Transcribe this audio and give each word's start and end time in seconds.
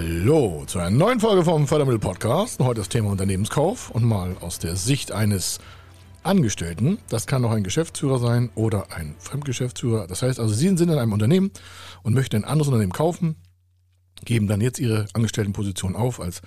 Hallo 0.00 0.64
zu 0.66 0.78
einer 0.78 0.88
neuen 0.88 1.20
Folge 1.20 1.44
vom 1.44 1.68
Fördermittel 1.68 1.98
Podcast. 1.98 2.58
Heute 2.58 2.80
das 2.80 2.88
Thema 2.88 3.10
Unternehmenskauf 3.10 3.90
und 3.90 4.02
mal 4.02 4.34
aus 4.40 4.58
der 4.58 4.74
Sicht 4.74 5.12
eines 5.12 5.58
Angestellten. 6.22 6.96
Das 7.10 7.26
kann 7.26 7.44
auch 7.44 7.50
ein 7.50 7.64
Geschäftsführer 7.64 8.18
sein 8.18 8.48
oder 8.54 8.92
ein 8.92 9.14
Fremdgeschäftsführer. 9.18 10.06
Das 10.06 10.22
heißt 10.22 10.40
also, 10.40 10.54
Sie 10.54 10.68
sind 10.68 10.80
in 10.80 10.90
einem 10.90 11.12
Unternehmen 11.12 11.50
und 12.02 12.14
möchten 12.14 12.36
ein 12.36 12.44
anderes 12.44 12.68
Unternehmen 12.68 12.94
kaufen, 12.94 13.36
geben 14.24 14.46
dann 14.46 14.62
jetzt 14.62 14.78
Ihre 14.78 15.06
Angestelltenposition 15.12 15.94
auf 15.94 16.18
als 16.18 16.40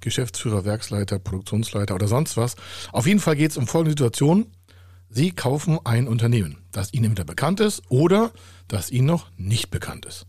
Geschäftsführer, 0.00 0.64
Werksleiter, 0.64 1.18
Produktionsleiter 1.18 1.96
oder 1.96 2.06
sonst 2.06 2.36
was. 2.36 2.54
Auf 2.92 3.08
jeden 3.08 3.18
Fall 3.18 3.34
geht 3.34 3.50
es 3.50 3.56
um 3.56 3.66
folgende 3.66 3.90
Situation. 3.90 4.46
Sie 5.08 5.32
kaufen 5.32 5.80
ein 5.82 6.06
Unternehmen, 6.06 6.58
das 6.70 6.94
Ihnen 6.94 7.06
entweder 7.06 7.24
bekannt 7.24 7.58
ist 7.58 7.82
oder 7.88 8.30
das 8.68 8.92
Ihnen 8.92 9.08
noch 9.08 9.32
nicht 9.36 9.72
bekannt 9.72 10.06
ist. 10.06 10.26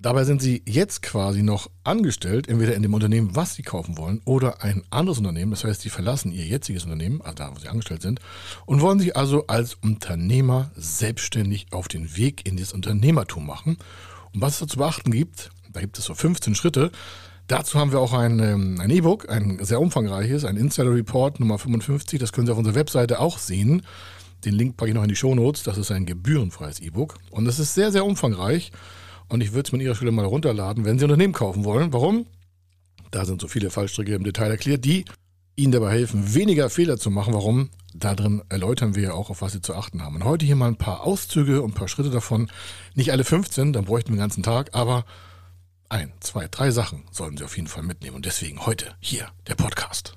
Dabei 0.00 0.22
sind 0.22 0.40
Sie 0.40 0.62
jetzt 0.64 1.02
quasi 1.02 1.42
noch 1.42 1.68
angestellt, 1.82 2.48
entweder 2.48 2.76
in 2.76 2.82
dem 2.82 2.94
Unternehmen, 2.94 3.34
was 3.34 3.54
Sie 3.54 3.62
kaufen 3.62 3.98
wollen, 3.98 4.20
oder 4.24 4.62
ein 4.62 4.84
anderes 4.90 5.18
Unternehmen. 5.18 5.50
Das 5.50 5.64
heißt, 5.64 5.80
Sie 5.80 5.90
verlassen 5.90 6.30
Ihr 6.30 6.44
jetziges 6.44 6.84
Unternehmen, 6.84 7.20
also 7.20 7.34
da, 7.34 7.50
wo 7.52 7.58
Sie 7.58 7.66
angestellt 7.66 8.02
sind, 8.02 8.20
und 8.64 8.80
wollen 8.80 9.00
sich 9.00 9.16
also 9.16 9.48
als 9.48 9.74
Unternehmer 9.74 10.70
selbstständig 10.76 11.66
auf 11.72 11.88
den 11.88 12.16
Weg 12.16 12.46
in 12.46 12.56
das 12.56 12.72
Unternehmertum 12.72 13.44
machen. 13.44 13.76
Und 14.32 14.40
was 14.40 14.54
es 14.54 14.58
da 14.60 14.66
zu 14.68 14.78
beachten 14.78 15.10
gibt, 15.10 15.50
da 15.72 15.80
gibt 15.80 15.98
es 15.98 16.04
so 16.04 16.14
15 16.14 16.54
Schritte. 16.54 16.92
Dazu 17.48 17.80
haben 17.80 17.90
wir 17.90 17.98
auch 17.98 18.12
ein 18.12 18.38
ähm, 18.38 18.78
ein 18.80 18.90
E-Book, 18.90 19.28
ein 19.28 19.58
sehr 19.64 19.80
umfangreiches, 19.80 20.44
ein 20.44 20.56
Insider 20.56 20.94
Report 20.94 21.40
Nummer 21.40 21.58
55. 21.58 22.20
Das 22.20 22.32
können 22.32 22.46
Sie 22.46 22.52
auf 22.52 22.58
unserer 22.58 22.76
Webseite 22.76 23.18
auch 23.18 23.38
sehen. 23.38 23.82
Den 24.44 24.54
Link 24.54 24.76
packe 24.76 24.90
ich 24.90 24.94
noch 24.94 25.02
in 25.02 25.08
die 25.08 25.16
Show 25.16 25.34
Notes. 25.34 25.64
Das 25.64 25.76
ist 25.76 25.90
ein 25.90 26.06
gebührenfreies 26.06 26.78
E-Book. 26.78 27.16
Und 27.32 27.48
es 27.48 27.58
ist 27.58 27.74
sehr, 27.74 27.90
sehr 27.90 28.04
umfangreich. 28.04 28.70
Und 29.28 29.42
ich 29.42 29.52
würde 29.52 29.68
es 29.68 29.72
mit 29.72 29.82
Ihrer 29.82 29.94
Stelle 29.94 30.10
mal 30.10 30.24
runterladen, 30.24 30.84
wenn 30.84 30.98
Sie 30.98 31.04
ein 31.04 31.10
Unternehmen 31.10 31.34
kaufen 31.34 31.64
wollen. 31.64 31.92
Warum? 31.92 32.26
Da 33.10 33.24
sind 33.24 33.40
so 33.40 33.48
viele 33.48 33.70
Fallstricke 33.70 34.14
im 34.14 34.24
Detail 34.24 34.50
erklärt, 34.50 34.84
die 34.84 35.04
Ihnen 35.56 35.72
dabei 35.72 35.90
helfen, 35.90 36.34
weniger 36.34 36.70
Fehler 36.70 36.98
zu 36.98 37.10
machen. 37.10 37.34
Warum? 37.34 37.70
Darin 37.94 38.42
erläutern 38.48 38.94
wir 38.94 39.02
ja 39.02 39.12
auch, 39.12 39.30
auf 39.30 39.42
was 39.42 39.52
Sie 39.52 39.60
zu 39.60 39.74
achten 39.74 40.02
haben. 40.02 40.16
Und 40.16 40.24
heute 40.24 40.46
hier 40.46 40.56
mal 40.56 40.68
ein 40.68 40.76
paar 40.76 41.02
Auszüge 41.04 41.62
und 41.62 41.72
ein 41.72 41.74
paar 41.74 41.88
Schritte 41.88 42.10
davon. 42.10 42.48
Nicht 42.94 43.12
alle 43.12 43.24
15, 43.24 43.72
dann 43.72 43.84
bräuchten 43.84 44.10
wir 44.10 44.16
den 44.16 44.20
ganzen 44.20 44.42
Tag, 44.42 44.70
aber 44.72 45.04
ein, 45.88 46.12
zwei, 46.20 46.48
drei 46.48 46.70
Sachen 46.70 47.04
sollten 47.10 47.38
Sie 47.38 47.44
auf 47.44 47.56
jeden 47.56 47.68
Fall 47.68 47.82
mitnehmen. 47.82 48.16
Und 48.16 48.26
deswegen 48.26 48.66
heute 48.66 48.94
hier 49.00 49.28
der 49.48 49.54
Podcast. 49.54 50.16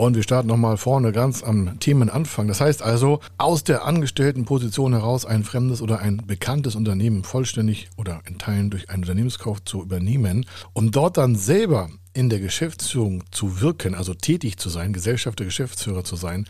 Und 0.00 0.16
wir 0.16 0.22
starten 0.22 0.48
nochmal 0.48 0.78
vorne 0.78 1.12
ganz 1.12 1.42
am 1.42 1.78
Themenanfang. 1.78 2.48
Das 2.48 2.62
heißt 2.62 2.80
also, 2.80 3.20
aus 3.36 3.64
der 3.64 3.84
Angestelltenposition 3.84 4.94
heraus 4.94 5.26
ein 5.26 5.44
fremdes 5.44 5.82
oder 5.82 5.98
ein 5.98 6.22
bekanntes 6.26 6.74
Unternehmen 6.74 7.22
vollständig 7.22 7.90
oder 7.98 8.22
in 8.26 8.38
Teilen 8.38 8.70
durch 8.70 8.88
einen 8.88 9.02
Unternehmenskauf 9.02 9.62
zu 9.62 9.82
übernehmen, 9.82 10.46
um 10.72 10.90
dort 10.90 11.18
dann 11.18 11.36
selber 11.36 11.90
in 12.14 12.30
der 12.30 12.40
Geschäftsführung 12.40 13.24
zu 13.30 13.60
wirken, 13.60 13.94
also 13.94 14.14
tätig 14.14 14.56
zu 14.56 14.70
sein, 14.70 14.94
Gesellschafter, 14.94 15.44
Geschäftsführer 15.44 16.02
zu 16.02 16.16
sein, 16.16 16.46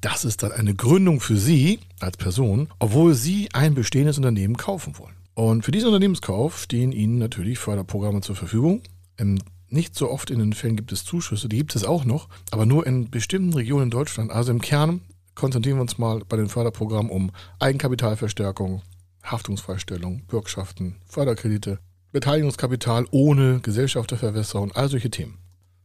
das 0.00 0.24
ist 0.24 0.42
dann 0.42 0.50
eine 0.50 0.74
Gründung 0.74 1.20
für 1.20 1.36
Sie 1.36 1.78
als 2.00 2.16
Person, 2.16 2.66
obwohl 2.80 3.14
Sie 3.14 3.48
ein 3.52 3.74
bestehendes 3.74 4.16
Unternehmen 4.16 4.56
kaufen 4.56 4.98
wollen. 4.98 5.14
Und 5.34 5.64
für 5.64 5.70
diesen 5.70 5.86
Unternehmenskauf 5.86 6.58
stehen 6.58 6.90
Ihnen 6.90 7.18
natürlich 7.18 7.60
Förderprogramme 7.60 8.22
zur 8.22 8.34
Verfügung. 8.34 8.82
Im 9.16 9.38
nicht 9.70 9.94
so 9.94 10.10
oft 10.10 10.30
in 10.30 10.38
den 10.38 10.52
Fällen 10.52 10.76
gibt 10.76 10.92
es 10.92 11.04
Zuschüsse, 11.04 11.48
die 11.48 11.58
gibt 11.58 11.76
es 11.76 11.84
auch 11.84 12.04
noch, 12.04 12.28
aber 12.50 12.66
nur 12.66 12.86
in 12.86 13.10
bestimmten 13.10 13.52
Regionen 13.52 13.84
in 13.84 13.90
Deutschland. 13.90 14.30
Also 14.30 14.52
im 14.52 14.60
Kern 14.60 15.02
konzentrieren 15.34 15.78
wir 15.78 15.82
uns 15.82 15.98
mal 15.98 16.22
bei 16.28 16.36
den 16.36 16.48
Förderprogrammen 16.48 17.10
um 17.10 17.30
Eigenkapitalverstärkung, 17.60 18.82
Haftungsfreistellung, 19.22 20.22
Bürgschaften, 20.26 20.96
Förderkredite, 21.06 21.78
Beteiligungskapital 22.12 23.06
ohne 23.10 23.60
Gesellschafterverwässerung, 23.60 24.72
all 24.72 24.88
solche 24.88 25.10
Themen. 25.10 25.38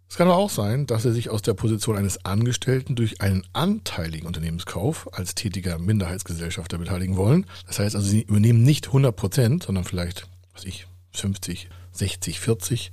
Es 0.10 0.18
kann 0.18 0.28
aber 0.28 0.38
auch 0.38 0.52
sein, 0.52 0.86
dass 0.86 1.04
Sie 1.04 1.12
sich 1.12 1.30
aus 1.32 1.42
der 1.42 1.56
Position 1.56 1.98
eines 1.98 2.24
Angestellten 2.24 2.96
durch 2.96 3.20
einen 3.22 3.44
anteiligen 3.54 4.28
Unternehmenskauf 4.28 5.12
als 5.12 5.34
tätiger 5.34 5.80
Minderheitsgesellschafter 5.80 6.78
beteiligen 6.78 7.18
wollen. 7.18 7.48
Das 7.66 7.80
heißt 7.80 7.96
also, 7.96 8.08
Sie 8.08 8.22
übernehmen 8.22 8.62
nicht 8.64 8.88
100 8.88 9.16
Prozent, 9.16 9.64
sondern 9.64 9.86
vielleicht, 9.86 10.28
was 10.54 10.66
ich, 10.66 10.86
50, 11.14 11.68
60, 11.94 12.40
40 12.40 12.92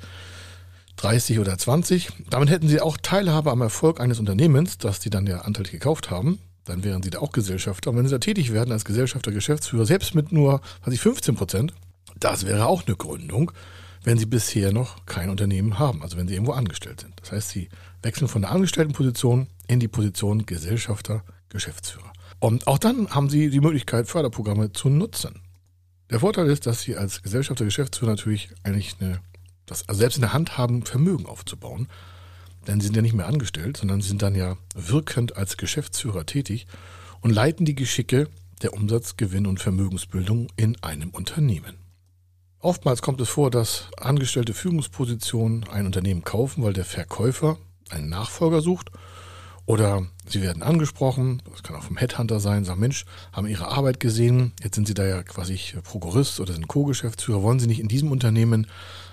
30 1.00 1.38
oder 1.38 1.56
20. 1.56 2.10
Damit 2.28 2.50
hätten 2.50 2.68
Sie 2.68 2.80
auch 2.80 2.98
Teilhabe 2.98 3.50
am 3.50 3.62
Erfolg 3.62 4.00
eines 4.00 4.18
Unternehmens, 4.18 4.76
das 4.76 5.00
Sie 5.00 5.08
dann 5.08 5.26
ja 5.26 5.38
anteilig 5.38 5.72
gekauft 5.72 6.10
haben. 6.10 6.38
Dann 6.66 6.84
wären 6.84 7.02
Sie 7.02 7.08
da 7.08 7.20
auch 7.20 7.32
Gesellschafter. 7.32 7.90
Und 7.90 7.96
wenn 7.96 8.06
Sie 8.06 8.12
da 8.12 8.18
tätig 8.18 8.52
werden 8.52 8.70
als 8.70 8.84
Gesellschafter, 8.84 9.32
Geschäftsführer, 9.32 9.86
selbst 9.86 10.14
mit 10.14 10.30
nur, 10.30 10.60
was 10.84 10.92
ich, 10.92 11.00
15 11.00 11.36
Prozent, 11.36 11.72
das 12.18 12.44
wäre 12.44 12.66
auch 12.66 12.86
eine 12.86 12.96
Gründung, 12.96 13.50
wenn 14.04 14.18
Sie 14.18 14.26
bisher 14.26 14.72
noch 14.72 15.06
kein 15.06 15.30
Unternehmen 15.30 15.78
haben, 15.78 16.02
also 16.02 16.18
wenn 16.18 16.28
Sie 16.28 16.34
irgendwo 16.34 16.52
angestellt 16.52 17.00
sind. 17.00 17.14
Das 17.20 17.32
heißt, 17.32 17.48
Sie 17.48 17.70
wechseln 18.02 18.28
von 18.28 18.42
der 18.42 18.50
Angestelltenposition 18.50 19.46
in 19.68 19.80
die 19.80 19.88
Position 19.88 20.44
Gesellschafter, 20.44 21.24
Geschäftsführer. 21.48 22.12
Und 22.40 22.66
auch 22.66 22.78
dann 22.78 23.08
haben 23.08 23.30
Sie 23.30 23.48
die 23.48 23.60
Möglichkeit, 23.60 24.06
Förderprogramme 24.06 24.72
zu 24.72 24.90
nutzen. 24.90 25.40
Der 26.10 26.20
Vorteil 26.20 26.46
ist, 26.48 26.66
dass 26.66 26.82
Sie 26.82 26.96
als 26.96 27.22
Gesellschafter, 27.22 27.64
Geschäftsführer 27.64 28.10
natürlich 28.10 28.50
eigentlich 28.64 28.96
eine 29.00 29.20
das 29.70 29.88
also 29.88 30.00
selbst 30.00 30.16
in 30.16 30.22
der 30.22 30.32
Hand 30.32 30.58
haben, 30.58 30.82
Vermögen 30.82 31.26
aufzubauen. 31.26 31.88
Denn 32.66 32.80
sie 32.80 32.86
sind 32.86 32.96
ja 32.96 33.02
nicht 33.02 33.14
mehr 33.14 33.26
angestellt, 33.26 33.78
sondern 33.78 34.00
sie 34.00 34.08
sind 34.08 34.22
dann 34.22 34.34
ja 34.34 34.56
wirkend 34.74 35.36
als 35.36 35.56
Geschäftsführer 35.56 36.26
tätig 36.26 36.66
und 37.20 37.30
leiten 37.30 37.64
die 37.64 37.74
Geschicke 37.74 38.28
der 38.62 38.74
Umsatz, 38.74 39.16
Gewinn 39.16 39.46
und 39.46 39.60
Vermögensbildung 39.60 40.48
in 40.56 40.76
einem 40.82 41.10
Unternehmen. 41.10 41.76
Oftmals 42.58 43.00
kommt 43.00 43.20
es 43.22 43.30
vor, 43.30 43.50
dass 43.50 43.86
angestellte 43.96 44.52
Führungspositionen 44.52 45.66
ein 45.68 45.86
Unternehmen 45.86 46.22
kaufen, 46.24 46.62
weil 46.62 46.74
der 46.74 46.84
Verkäufer 46.84 47.56
einen 47.88 48.10
Nachfolger 48.10 48.60
sucht 48.60 48.90
oder 49.64 50.06
sie 50.26 50.42
werden 50.42 50.62
angesprochen, 50.62 51.42
das 51.50 51.62
kann 51.62 51.76
auch 51.76 51.84
vom 51.84 51.96
Headhunter 51.96 52.40
sein, 52.40 52.64
sagen, 52.64 52.80
Mensch, 52.80 53.06
haben 53.32 53.46
ihre 53.46 53.68
Arbeit 53.68 54.00
gesehen, 54.00 54.52
jetzt 54.62 54.74
sind 54.74 54.86
sie 54.86 54.94
da 54.94 55.06
ja 55.06 55.22
quasi 55.22 55.58
Prokurist 55.82 56.40
oder 56.40 56.52
sind 56.52 56.68
Co-Geschäftsführer, 56.68 57.42
wollen 57.42 57.60
sie 57.60 57.66
nicht 57.66 57.80
in 57.80 57.88
diesem 57.88 58.10
Unternehmen 58.10 58.66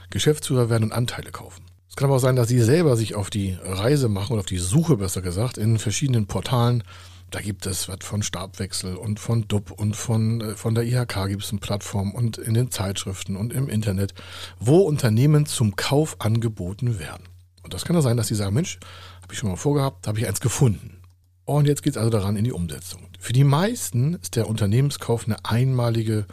Geschäftsführer 0.10 0.70
werden 0.70 0.86
und 0.86 0.92
Anteile 0.94 1.32
kaufen. 1.32 1.64
Es 1.90 1.96
kann 1.96 2.08
aber 2.10 2.18
auch 2.18 2.22
sein, 2.22 2.36
dass 2.36 2.48
Sie 2.48 2.62
selber 2.62 2.96
sich 2.96 3.16
auf 3.16 3.30
die 3.30 3.58
Reise 3.62 4.10
machen 4.10 4.34
oder 4.34 4.42
auf 4.42 4.46
die 4.46 4.58
Suche 4.58 4.98
besser 4.98 5.22
gesagt 5.22 5.58
in 5.58 5.80
verschiedenen 5.80 6.28
Portalen. 6.28 6.84
Da 7.30 7.42
gibt 7.42 7.66
es 7.66 7.90
was 7.90 7.98
von 8.04 8.24
Stabwechsel 8.24 8.96
und 8.96 9.20
von 9.20 9.48
DUB 9.48 9.72
und 9.72 9.96
von, 9.96 10.42
äh, 10.42 10.56
von 10.56 10.76
der 10.76 10.86
IHK 10.86 11.28
gibt 11.28 11.44
es 11.44 11.52
eine 11.52 11.60
Plattform 11.60 12.14
und 12.14 12.38
in 12.38 12.54
den 12.54 12.72
Zeitschriften 12.72 13.36
und 13.36 13.52
im 13.52 13.68
Internet, 13.68 14.14
wo 14.60 14.80
Unternehmen 14.80 15.46
zum 15.46 15.76
Kauf 15.76 16.22
angeboten 16.22 17.00
werden. 17.00 17.24
Und 17.64 17.74
das 17.74 17.84
kann 17.84 17.98
ja 17.98 18.02
sein, 18.02 18.16
dass 18.16 18.28
Sie 18.28 18.36
sagen, 18.36 18.54
Mensch, 18.54 18.80
habe 19.22 19.34
ich 19.34 19.40
schon 19.40 19.50
mal 19.50 19.58
vorgehabt, 19.58 20.08
habe 20.08 20.20
ich 20.20 20.28
eins 20.28 20.40
gefunden. 20.40 21.02
Und 21.44 21.68
jetzt 21.68 21.84
geht 21.84 21.94
es 21.94 21.98
also 21.98 22.10
daran 22.10 22.38
in 22.38 22.46
die 22.46 22.54
Umsetzung. 22.54 23.08
Für 23.20 23.34
die 23.34 23.44
meisten 23.44 24.14
ist 24.16 24.36
der 24.36 24.48
Unternehmenskauf 24.48 25.26
eine 25.26 25.44
einmalige 25.44 26.26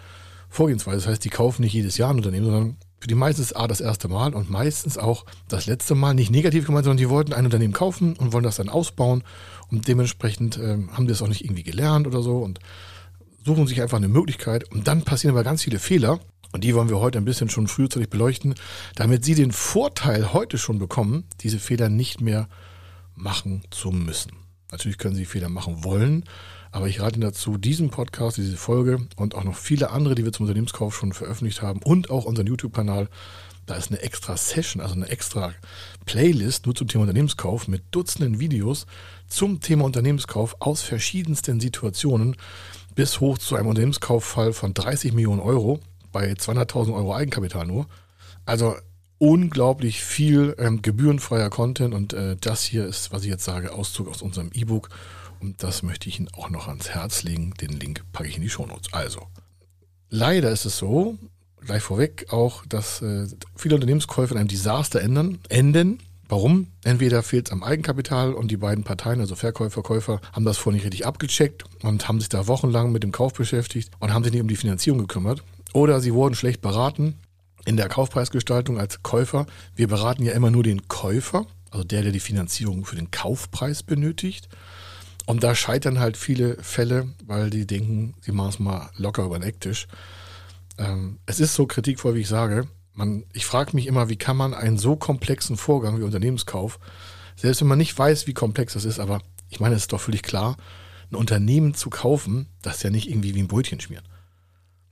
Vorgehensweise. 0.49 0.99
Das 0.99 1.07
heißt, 1.09 1.25
die 1.25 1.31
kaufen 1.31 1.63
nicht 1.63 1.73
jedes 1.73 1.97
Jahr 1.97 2.11
ein 2.11 2.17
Unternehmen, 2.17 2.45
sondern 2.47 2.77
für 3.05 3.09
die 3.09 3.15
meisten 3.15 3.43
ist 3.43 3.55
A 3.55 3.67
das 3.67 3.83
erste 3.83 4.09
Mal 4.09 4.33
und 4.33 4.49
meistens 4.49 4.97
auch 4.97 5.27
das 5.47 5.67
letzte 5.67 5.95
Mal. 5.95 6.15
Nicht 6.15 6.31
negativ 6.31 6.65
gemeint, 6.65 6.87
sondern 6.87 6.97
die 6.97 7.11
wollten 7.11 7.35
ein 7.35 7.45
Unternehmen 7.45 7.75
kaufen 7.75 8.17
und 8.17 8.33
wollen 8.33 8.45
das 8.45 8.57
dann 8.57 8.71
ausbauen 8.71 9.23
und 9.71 9.87
dementsprechend 9.89 10.57
äh, 10.57 10.79
haben 10.91 11.05
die 11.05 11.13
das 11.13 11.21
auch 11.21 11.29
nicht 11.29 11.45
irgendwie 11.45 11.65
gelernt 11.65 12.07
oder 12.07 12.23
so 12.23 12.39
und 12.39 12.61
suchen 13.45 13.67
sich 13.67 13.83
einfach 13.83 13.99
eine 13.99 14.09
Möglichkeit 14.09 14.73
und 14.73 14.89
dann 14.89 15.03
passieren 15.03 15.37
aber 15.37 15.45
ganz 15.45 15.65
viele 15.65 15.81
Fehler 15.81 16.19
und 16.53 16.65
die 16.65 16.75
wollen 16.75 16.89
wir 16.89 16.99
heute 16.99 17.19
ein 17.19 17.27
bisschen 17.27 17.51
schon 17.51 17.69
frühzeitig 17.69 18.09
beleuchten, 18.09 18.55
damit 18.95 19.23
Sie 19.23 19.35
den 19.35 19.53
Vorteil 19.53 20.33
heute 20.33 20.57
schon 20.57 20.79
bekommen, 20.79 21.25
diese 21.43 21.59
Fehler 21.59 21.91
nicht 21.91 22.23
mehr 22.23 22.49
machen 23.15 23.65
zu 23.69 23.91
müssen. 23.91 24.33
Natürlich 24.71 24.97
können 24.97 25.15
Sie 25.15 25.27
Fehler 25.27 25.51
machen 25.51 25.85
wollen, 25.85 26.25
Aber 26.75 26.89
ich 26.89 27.01
rate 27.01 27.15
Ihnen 27.15 27.23
dazu, 27.23 27.57
diesen 27.57 27.91
Podcast, 27.91 28.37
diese 28.37 28.57
Folge 28.57 28.99
und 29.15 29.37
auch 29.37 29.45
noch 29.45 29.55
viele 29.55 29.91
andere, 29.91 30.17
die 30.17 30.25
wir 30.25 30.33
zum 30.33 30.47
Unternehmenskauf 30.47 30.97
schon 30.97 31.13
veröffentlicht 31.13 31.63
haben 31.63 31.81
und 31.85 32.11
auch 32.11 32.25
unseren 32.25 32.49
YouTube-Kanal, 32.49 33.09
da 33.65 33.77
ist 33.77 33.93
eine 33.93 34.03
extra 34.03 34.37
Session, 34.37 34.83
also 34.83 34.97
eine 34.97 35.09
extra 35.09 35.53
Playlist 36.05 36.67
nur 36.67 36.75
zum 36.75 36.89
Thema 36.89 37.03
Unternehmenskauf 37.03 37.69
mit 37.69 37.85
Dutzenden 37.93 38.41
Videos 38.41 38.87
zum 39.29 39.61
Thema 39.61 39.85
Unternehmenskauf 39.85 40.57
aus 40.59 40.83
verschiedensten 40.83 41.61
Situationen 41.61 42.35
bis 42.97 43.21
hoch 43.21 43.39
zu 43.39 43.55
einem 43.55 43.69
Unternehmenskauffall 43.69 44.53
von 44.53 44.75
30 44.75 45.13
Millionen 45.13 45.41
Euro 45.41 45.79
bei 46.11 46.33
200.000 46.33 46.93
Euro 46.93 47.15
Eigenkapital 47.15 47.69
nur. 47.69 47.87
Also 48.47 48.75
unglaublich 49.19 50.03
viel 50.03 50.57
ähm, 50.59 50.83
gebührenfreier 50.83 51.51
Content 51.51 51.95
und 51.95 52.15
äh, 52.15 52.37
das 52.41 52.65
hier 52.65 52.85
ist, 52.85 53.13
was 53.13 53.23
ich 53.23 53.31
jetzt 53.31 53.45
sage, 53.45 53.73
Auszug 53.73 54.09
aus 54.09 54.23
unserem 54.23 54.51
E-Book 54.53 54.89
und 55.41 55.63
das 55.63 55.83
möchte 55.83 56.09
ich 56.09 56.19
Ihnen 56.19 56.29
auch 56.35 56.51
noch 56.51 56.69
ans 56.69 56.91
Herz 56.91 57.23
legen. 57.23 57.55
Den 57.61 57.71
Link 57.71 58.05
packe 58.13 58.29
ich 58.29 58.37
in 58.37 58.43
die 58.43 58.51
Shownotes. 58.51 58.93
Also, 58.93 59.27
leider 60.11 60.51
ist 60.51 60.65
es 60.65 60.79
so, 60.79 61.19
gleich 61.65 61.83
vorweg 61.83 62.27
auch, 62.31 62.65
dass 62.67 63.03
äh, 63.03 63.27
viele 63.57 63.75
Unternehmenskäufe 63.77 64.35
in 64.35 64.41
einem 64.41 64.49
Desaster 64.49 65.01
ändern, 65.01 65.39
enden. 65.49 66.01
Warum? 66.29 66.69
Entweder 66.85 67.23
fehlt 67.23 67.49
es 67.49 67.53
am 67.53 67.63
Eigenkapital 67.63 68.33
und 68.33 68.51
die 68.51 68.57
beiden 68.57 68.83
Parteien, 68.83 69.21
also 69.21 69.35
Verkäufer, 69.35 69.83
Käufer, 69.83 70.21
haben 70.33 70.45
das 70.45 70.57
vorher 70.57 70.77
nicht 70.77 70.85
richtig 70.85 71.07
abgecheckt 71.07 71.65
und 71.83 72.09
haben 72.09 72.19
sich 72.19 72.31
da 72.31 72.47
wochenlang 72.47 72.93
mit 72.93 73.03
dem 73.03 73.13
Kauf 73.13 73.35
beschäftigt 73.35 73.91
und 74.01 74.13
haben 74.13 74.25
sich 74.25 74.33
nicht 74.33 74.43
um 74.43 74.49
die 74.49 74.57
Finanzierung 74.57 75.01
gekümmert. 75.01 75.43
Oder 75.75 76.01
sie 76.01 76.15
wurden 76.15 76.35
schlecht 76.35 76.63
beraten 76.63 77.17
in 77.67 77.77
der 77.77 77.89
Kaufpreisgestaltung 77.89 78.79
als 78.79 79.03
Käufer. 79.03 79.47
Wir 79.75 79.89
beraten 79.89 80.23
ja 80.23 80.33
immer 80.33 80.51
nur 80.51 80.63
den 80.63 80.89
Käufer, 80.89 81.47
also 81.71 81.85
der, 81.85 82.03
der 82.03 82.13
die 82.13 82.21
Finanzierung 82.21 82.85
für 82.85 82.97
den 82.97 83.11
Kaufpreis 83.11 83.83
benötigt. 83.83 84.49
Und 85.27 85.43
da 85.43 85.55
scheitern 85.55 86.01
halt 86.01 86.17
viele 86.17 86.63
Fälle, 86.63 87.09
weil 87.25 87.51
die 87.51 87.67
denken, 87.67 88.15
sie 88.21 88.33
machen 88.33 88.51
es 88.51 88.59
mal 88.59 88.91
locker 88.97 89.25
über 89.25 89.39
den 89.39 89.49
Ecktisch. 89.49 89.87
Ähm, 90.79 91.19
es 91.27 91.41
ist 91.41 91.55
so 91.55 91.67
kritikvoll, 91.67 92.15
wie 92.15 92.21
ich 92.21 92.29
sage. 92.29 92.69
Man, 92.93 93.25
ich 93.33 93.47
frage 93.47 93.75
mich 93.75 93.87
immer, 93.87 94.09
wie 94.09 94.17
kann 94.17 94.37
man 94.37 94.55
einen 94.55 94.79
so 94.79 94.97
komplexen 94.97 95.57
Vorgang 95.57 95.99
wie 95.99 96.05
Unternehmenskauf, 96.05 96.79
selbst 97.37 97.61
wenn 97.61 97.69
man 97.69 97.79
nicht 97.79 97.99
weiß, 97.99 98.27
wie 98.27 98.35
komplex 98.35 98.75
das 98.75 98.85
ist, 98.85 99.01
aber 99.01 99.21
ich 99.49 99.61
meine, 99.61 99.75
es 99.75 99.83
ist 99.83 99.93
doch 99.93 100.01
völlig 100.01 100.23
klar, 100.23 100.57
ein 101.11 101.17
Unternehmen 101.17 101.75
zu 101.75 101.91
kaufen, 101.91 102.49
das 102.63 102.77
ist 102.77 102.83
ja 102.85 102.91
nicht 102.91 103.09
irgendwie 103.09 103.35
wie 103.35 103.43
ein 103.43 103.49
Brötchen 103.49 103.81
schmieren. 103.81 104.07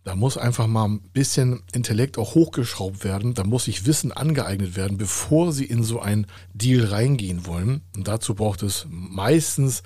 Da 0.05 0.17
muss 0.17 0.37
einfach 0.37 0.67
mal 0.67 0.87
ein 0.87 1.01
bisschen 1.01 1.63
Intellekt 1.73 2.19
auch 2.19 2.35
hochgeschraubt 2.35 3.05
werden. 3.05 3.35
Da 3.35 3.45
muss 3.45 3.67
sich 3.67 3.87
Wissen 3.87 4.11
angeeignet 4.11 4.75
werden, 4.75 4.99
bevor 4.99 5.53
Sie 5.53 5.65
in 5.65 5.85
so 5.85 6.01
ein 6.01 6.27
Deal 6.53 6.87
reingehen 6.87 7.47
wollen. 7.47 7.83
Und 7.95 8.09
dazu 8.09 8.35
braucht 8.35 8.65
es 8.65 8.87
meistens 8.91 9.85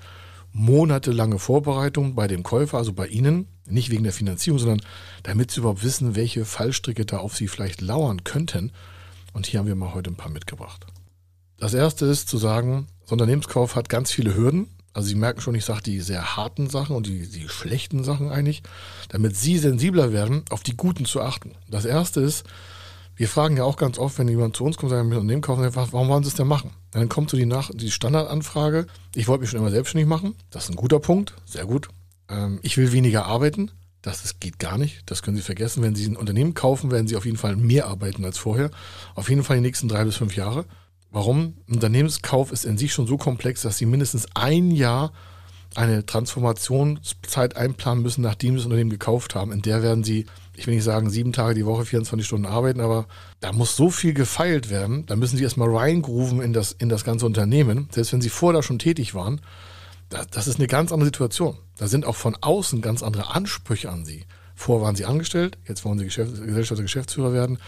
monatelange 0.51 1.39
Vorbereitung 1.39 2.15
bei 2.15 2.27
dem 2.27 2.43
Käufer, 2.43 2.77
also 2.77 2.93
bei 2.93 3.07
Ihnen, 3.07 3.47
nicht 3.65 3.89
wegen 3.89 4.03
der 4.03 4.13
Finanzierung, 4.13 4.59
sondern 4.59 4.81
damit 5.23 5.51
Sie 5.51 5.59
überhaupt 5.59 5.83
wissen, 5.83 6.15
welche 6.15 6.45
Fallstricke 6.45 7.05
da 7.05 7.17
auf 7.17 7.35
Sie 7.35 7.47
vielleicht 7.47 7.81
lauern 7.81 8.23
könnten. 8.23 8.71
Und 9.33 9.45
hier 9.45 9.59
haben 9.59 9.67
wir 9.67 9.75
mal 9.75 9.93
heute 9.93 10.09
ein 10.09 10.15
paar 10.15 10.31
mitgebracht. 10.31 10.87
Das 11.57 11.73
erste 11.73 12.05
ist 12.05 12.29
zu 12.29 12.37
sagen, 12.37 12.87
so 13.05 13.13
Unternehmenskauf 13.13 13.75
hat 13.75 13.89
ganz 13.89 14.11
viele 14.11 14.35
Hürden. 14.35 14.67
Also 14.93 15.09
Sie 15.09 15.15
merken 15.15 15.41
schon, 15.41 15.55
ich 15.55 15.65
sage 15.65 15.83
die 15.83 16.01
sehr 16.01 16.35
harten 16.35 16.69
Sachen 16.69 16.95
und 16.95 17.05
die, 17.07 17.27
die 17.27 17.49
schlechten 17.49 18.03
Sachen 18.03 18.29
eigentlich, 18.29 18.63
damit 19.09 19.35
Sie 19.35 19.57
sensibler 19.57 20.11
werden, 20.11 20.43
auf 20.49 20.63
die 20.63 20.75
guten 20.75 21.05
zu 21.05 21.21
achten. 21.21 21.51
Das 21.69 21.85
erste 21.85 22.21
ist, 22.21 22.45
wir 23.17 23.27
fragen 23.27 23.57
ja 23.57 23.63
auch 23.63 23.77
ganz 23.77 23.97
oft, 23.97 24.19
wenn 24.19 24.27
jemand 24.27 24.55
zu 24.55 24.63
uns 24.63 24.77
kommt 24.77 24.91
und 24.91 24.97
sagt, 24.97 25.09
wir 25.09 25.17
Unternehmen 25.17 25.41
kaufen, 25.41 25.67
warum 25.73 26.07
wollen 26.07 26.23
Sie 26.23 26.29
es 26.29 26.35
denn 26.35 26.47
machen? 26.47 26.71
Dann 26.91 27.09
kommt 27.09 27.31
so 27.31 27.37
die, 27.37 27.47
Nach 27.47 27.71
die 27.73 27.91
Standardanfrage, 27.91 28.85
ich 29.15 29.27
wollte 29.27 29.41
mich 29.41 29.49
schon 29.49 29.59
immer 29.59 29.71
selbstständig 29.71 30.07
machen. 30.07 30.35
Das 30.51 30.65
ist 30.65 30.69
ein 30.69 30.75
guter 30.75 30.99
Punkt, 30.99 31.33
sehr 31.45 31.65
gut. 31.65 31.89
Ähm, 32.29 32.59
ich 32.61 32.77
will 32.77 32.91
weniger 32.91 33.25
arbeiten. 33.25 33.71
Das 34.03 34.23
ist, 34.23 34.39
geht 34.39 34.59
gar 34.59 34.77
nicht. 34.77 35.01
Das 35.07 35.23
können 35.23 35.35
Sie 35.35 35.43
vergessen. 35.43 35.81
Wenn 35.81 35.95
Sie 35.95 36.05
ein 36.07 36.15
Unternehmen 36.15 36.53
kaufen, 36.53 36.91
werden 36.91 37.07
Sie 37.07 37.15
auf 37.15 37.25
jeden 37.25 37.37
Fall 37.37 37.55
mehr 37.55 37.87
arbeiten 37.87 38.23
als 38.23 38.37
vorher. 38.37 38.69
Auf 39.15 39.29
jeden 39.29 39.43
Fall 39.43 39.57
die 39.57 39.63
nächsten 39.63 39.87
drei 39.87 40.05
bis 40.05 40.17
fünf 40.17 40.35
Jahre. 40.35 40.65
Warum? 41.09 41.55
Ein 41.67 41.75
Unternehmenskauf 41.75 42.51
ist 42.51 42.65
in 42.65 42.77
sich 42.77 42.93
schon 42.93 43.07
so 43.07 43.17
komplex, 43.17 43.63
dass 43.63 43.77
Sie 43.77 43.87
mindestens 43.87 44.27
ein 44.35 44.69
Jahr 44.69 45.11
eine 45.75 46.05
Transformationszeit 46.05 47.55
einplanen 47.55 48.03
müssen, 48.03 48.21
nachdem 48.21 48.53
Sie 48.53 48.57
das 48.57 48.65
Unternehmen 48.65 48.89
gekauft 48.89 49.35
haben. 49.35 49.51
In 49.51 49.61
der 49.61 49.81
werden 49.81 50.03
Sie 50.03 50.25
ich 50.57 50.65
will 50.65 50.73
nicht 50.73 50.83
sagen, 50.83 51.09
sieben 51.09 51.33
Tage 51.33 51.53
die 51.53 51.65
Woche, 51.65 51.85
24 51.85 52.25
Stunden 52.25 52.47
arbeiten, 52.47 52.81
aber 52.81 53.05
da 53.39 53.53
muss 53.53 53.75
so 53.75 53.91
viel 53.91 54.13
gefeilt 54.13 54.71
werden. 54.71 55.05
Da 55.05 55.15
müssen 55.15 55.37
sie 55.37 55.43
erstmal 55.43 55.69
reingrooven 55.69 56.41
in 56.41 56.51
das, 56.51 56.71
in 56.71 56.89
das 56.89 57.03
ganze 57.03 57.27
Unternehmen. 57.27 57.87
Selbst 57.91 58.11
wenn 58.11 58.21
sie 58.21 58.29
vorher 58.29 58.63
schon 58.63 58.79
tätig 58.79 59.13
waren, 59.13 59.39
das, 60.09 60.27
das 60.27 60.47
ist 60.47 60.57
eine 60.57 60.67
ganz 60.67 60.91
andere 60.91 61.05
Situation. 61.05 61.57
Da 61.77 61.87
sind 61.87 62.05
auch 62.05 62.15
von 62.15 62.35
außen 62.41 62.81
ganz 62.81 63.03
andere 63.03 63.35
Ansprüche 63.35 63.91
an 63.91 64.03
sie. 64.03 64.25
Vorher 64.55 64.83
waren 64.83 64.95
sie 64.95 65.05
angestellt, 65.05 65.59
jetzt 65.67 65.85
wollen 65.85 65.99
sie 65.99 66.05
Geschäft, 66.05 66.43
Gesellschafter, 66.43 66.81
Geschäftsführer 66.81 67.33
werden. 67.33 67.59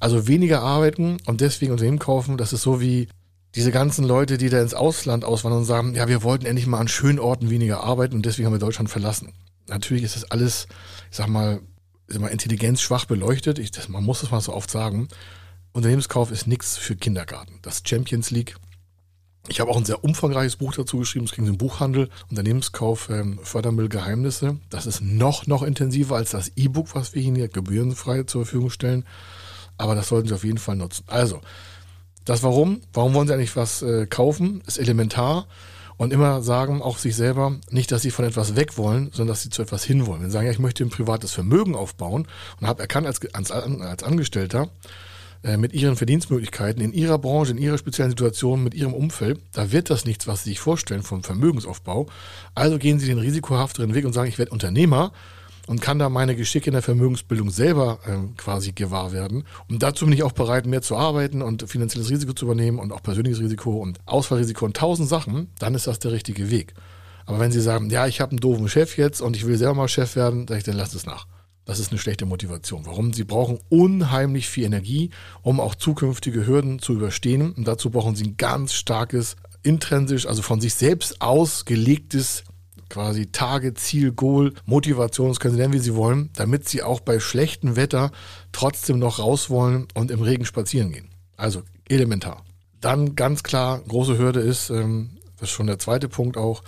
Also 0.00 0.26
weniger 0.26 0.62
arbeiten 0.62 1.18
und 1.26 1.40
deswegen 1.40 1.70
Unternehmen 1.70 2.00
kaufen, 2.00 2.36
das 2.36 2.52
ist 2.52 2.62
so 2.62 2.80
wie 2.80 3.06
diese 3.54 3.70
ganzen 3.70 4.04
Leute, 4.04 4.36
die 4.36 4.48
da 4.48 4.60
ins 4.60 4.74
Ausland 4.74 5.24
auswandern 5.24 5.60
und 5.60 5.66
sagen, 5.66 5.94
ja, 5.94 6.08
wir 6.08 6.24
wollten 6.24 6.46
endlich 6.46 6.66
mal 6.66 6.80
an 6.80 6.88
schönen 6.88 7.20
Orten 7.20 7.50
weniger 7.50 7.84
arbeiten 7.84 8.16
und 8.16 8.26
deswegen 8.26 8.46
haben 8.46 8.54
wir 8.54 8.58
Deutschland 8.58 8.90
verlassen. 8.90 9.32
Natürlich 9.68 10.02
ist 10.02 10.16
das 10.16 10.30
alles, 10.30 10.66
ich 11.10 11.16
sag 11.16 11.28
mal, 11.28 11.60
immer 12.16 12.30
intelligenzschwach 12.30 13.04
beleuchtet. 13.06 13.58
Ich, 13.58 13.70
das, 13.70 13.88
man 13.88 14.04
muss 14.04 14.20
das 14.20 14.30
mal 14.30 14.40
so 14.40 14.52
oft 14.54 14.70
sagen. 14.70 15.08
Unternehmenskauf 15.72 16.30
ist 16.30 16.46
nichts 16.46 16.76
für 16.76 16.96
Kindergarten. 16.96 17.58
Das 17.62 17.82
Champions 17.86 18.30
League. 18.30 18.56
Ich 19.48 19.60
habe 19.60 19.70
auch 19.70 19.76
ein 19.76 19.84
sehr 19.84 20.04
umfangreiches 20.04 20.56
Buch 20.56 20.72
dazu 20.72 20.98
geschrieben. 20.98 21.24
Es 21.24 21.32
ging 21.32 21.48
um 21.48 21.58
Buchhandel, 21.58 22.08
Unternehmenskauf, 22.30 23.08
ähm, 23.10 23.40
Fördermittelgeheimnisse. 23.42 24.58
Das 24.70 24.86
ist 24.86 25.00
noch, 25.00 25.46
noch 25.46 25.62
intensiver 25.62 26.16
als 26.16 26.30
das 26.30 26.52
E-Book, 26.56 26.94
was 26.94 27.14
wir 27.14 27.22
Ihnen 27.22 27.36
hier 27.36 27.48
gebührenfrei 27.48 28.22
zur 28.22 28.44
Verfügung 28.44 28.70
stellen. 28.70 29.04
Aber 29.78 29.94
das 29.94 30.08
sollten 30.08 30.28
Sie 30.28 30.34
auf 30.34 30.44
jeden 30.44 30.58
Fall 30.58 30.76
nutzen. 30.76 31.04
Also, 31.08 31.40
das 32.24 32.44
Warum, 32.44 32.82
warum 32.92 33.14
wollen 33.14 33.26
Sie 33.26 33.34
eigentlich 33.34 33.56
was 33.56 33.82
äh, 33.82 34.06
kaufen, 34.06 34.62
ist 34.66 34.78
elementar 34.78 35.48
und 36.02 36.12
immer 36.12 36.42
sagen 36.42 36.82
auch 36.82 36.98
sich 36.98 37.14
selber 37.14 37.60
nicht, 37.70 37.92
dass 37.92 38.02
sie 38.02 38.10
von 38.10 38.24
etwas 38.24 38.56
weg 38.56 38.76
wollen, 38.76 39.10
sondern 39.12 39.28
dass 39.28 39.42
sie 39.42 39.50
zu 39.50 39.62
etwas 39.62 39.84
hinwollen. 39.84 40.20
Wenn 40.20 40.30
sie 40.30 40.32
sagen, 40.32 40.46
ja, 40.46 40.52
ich 40.52 40.58
möchte 40.58 40.82
ein 40.82 40.90
privates 40.90 41.30
Vermögen 41.30 41.76
aufbauen 41.76 42.26
und 42.60 42.66
habe 42.66 42.80
erkannt 42.80 43.06
als, 43.06 43.20
als, 43.32 43.52
als 43.52 44.02
Angestellter, 44.02 44.68
äh, 45.44 45.56
mit 45.56 45.72
ihren 45.72 45.94
Verdienstmöglichkeiten, 45.94 46.82
in 46.82 46.92
ihrer 46.92 47.18
Branche, 47.18 47.52
in 47.52 47.58
ihrer 47.58 47.78
speziellen 47.78 48.10
Situation, 48.10 48.64
mit 48.64 48.74
ihrem 48.74 48.94
Umfeld, 48.94 49.40
da 49.52 49.70
wird 49.70 49.90
das 49.90 50.04
nichts, 50.04 50.26
was 50.26 50.42
sie 50.42 50.50
sich 50.50 50.58
vorstellen 50.58 51.04
vom 51.04 51.22
Vermögensaufbau. 51.22 52.08
Also 52.56 52.78
gehen 52.78 52.98
sie 52.98 53.06
den 53.06 53.20
risikohafteren 53.20 53.94
Weg 53.94 54.04
und 54.04 54.12
sagen, 54.12 54.28
ich 54.28 54.38
werde 54.38 54.50
Unternehmer 54.50 55.12
und 55.66 55.80
kann 55.80 55.98
da 55.98 56.08
meine 56.08 56.36
Geschicke 56.36 56.66
in 56.66 56.72
der 56.72 56.82
Vermögensbildung 56.82 57.50
selber 57.50 57.98
äh, 58.06 58.18
quasi 58.36 58.72
gewahr 58.72 59.12
werden. 59.12 59.44
Und 59.68 59.82
dazu 59.82 60.04
bin 60.04 60.14
ich 60.14 60.22
auch 60.22 60.32
bereit, 60.32 60.66
mehr 60.66 60.82
zu 60.82 60.96
arbeiten 60.96 61.42
und 61.42 61.68
finanzielles 61.68 62.10
Risiko 62.10 62.32
zu 62.32 62.46
übernehmen 62.46 62.78
und 62.78 62.92
auch 62.92 63.02
persönliches 63.02 63.40
Risiko 63.40 63.76
und 63.76 64.00
Ausfallrisiko 64.06 64.64
und 64.64 64.76
tausend 64.76 65.08
Sachen, 65.08 65.48
dann 65.58 65.74
ist 65.74 65.86
das 65.86 65.98
der 65.98 66.12
richtige 66.12 66.50
Weg. 66.50 66.74
Aber 67.26 67.38
wenn 67.38 67.52
Sie 67.52 67.60
sagen, 67.60 67.88
ja, 67.90 68.06
ich 68.06 68.20
habe 68.20 68.32
einen 68.32 68.40
doofen 68.40 68.68
Chef 68.68 68.96
jetzt 68.96 69.20
und 69.20 69.36
ich 69.36 69.46
will 69.46 69.56
selber 69.56 69.74
mal 69.74 69.88
Chef 69.88 70.16
werden, 70.16 70.46
sage 70.48 70.58
ich, 70.58 70.64
dann 70.64 70.76
lasst 70.76 70.94
es 70.94 71.06
nach. 71.06 71.26
Das 71.64 71.78
ist 71.78 71.92
eine 71.92 72.00
schlechte 72.00 72.26
Motivation. 72.26 72.86
Warum? 72.86 73.12
Sie 73.12 73.22
brauchen 73.22 73.60
unheimlich 73.68 74.48
viel 74.48 74.64
Energie, 74.64 75.10
um 75.42 75.60
auch 75.60 75.76
zukünftige 75.76 76.44
Hürden 76.44 76.80
zu 76.80 76.94
überstehen. 76.94 77.52
Und 77.52 77.68
dazu 77.68 77.90
brauchen 77.90 78.16
Sie 78.16 78.24
ein 78.24 78.36
ganz 78.36 78.74
starkes, 78.74 79.36
intrinsisch, 79.62 80.26
also 80.26 80.42
von 80.42 80.60
sich 80.60 80.74
selbst 80.74 81.22
ausgelegtes 81.22 82.42
quasi 82.92 83.32
Tage, 83.32 83.72
Ziel, 83.72 84.12
Goal, 84.12 84.52
Motivation, 84.66 85.28
das 85.28 85.40
können 85.40 85.54
Sie 85.54 85.60
nennen, 85.60 85.72
wie 85.72 85.78
Sie 85.78 85.94
wollen, 85.94 86.28
damit 86.34 86.68
Sie 86.68 86.82
auch 86.82 87.00
bei 87.00 87.20
schlechtem 87.20 87.74
Wetter 87.74 88.10
trotzdem 88.52 88.98
noch 88.98 89.18
raus 89.18 89.48
wollen 89.48 89.88
und 89.94 90.10
im 90.10 90.20
Regen 90.20 90.44
spazieren 90.44 90.92
gehen. 90.92 91.08
Also 91.36 91.62
elementar. 91.88 92.44
Dann 92.80 93.16
ganz 93.16 93.42
klar, 93.42 93.80
große 93.80 94.18
Hürde 94.18 94.40
ist, 94.40 94.68
ähm, 94.68 95.10
das 95.38 95.48
ist 95.48 95.54
schon 95.54 95.66
der 95.66 95.78
zweite 95.78 96.08
Punkt 96.08 96.36
auch, 96.36 96.62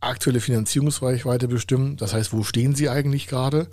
aktuelle 0.00 0.40
Finanzierungsreichweite 0.40 1.48
bestimmen. 1.48 1.96
Das 1.96 2.14
heißt, 2.14 2.32
wo 2.32 2.44
stehen 2.44 2.76
Sie 2.76 2.88
eigentlich 2.88 3.26
gerade? 3.26 3.66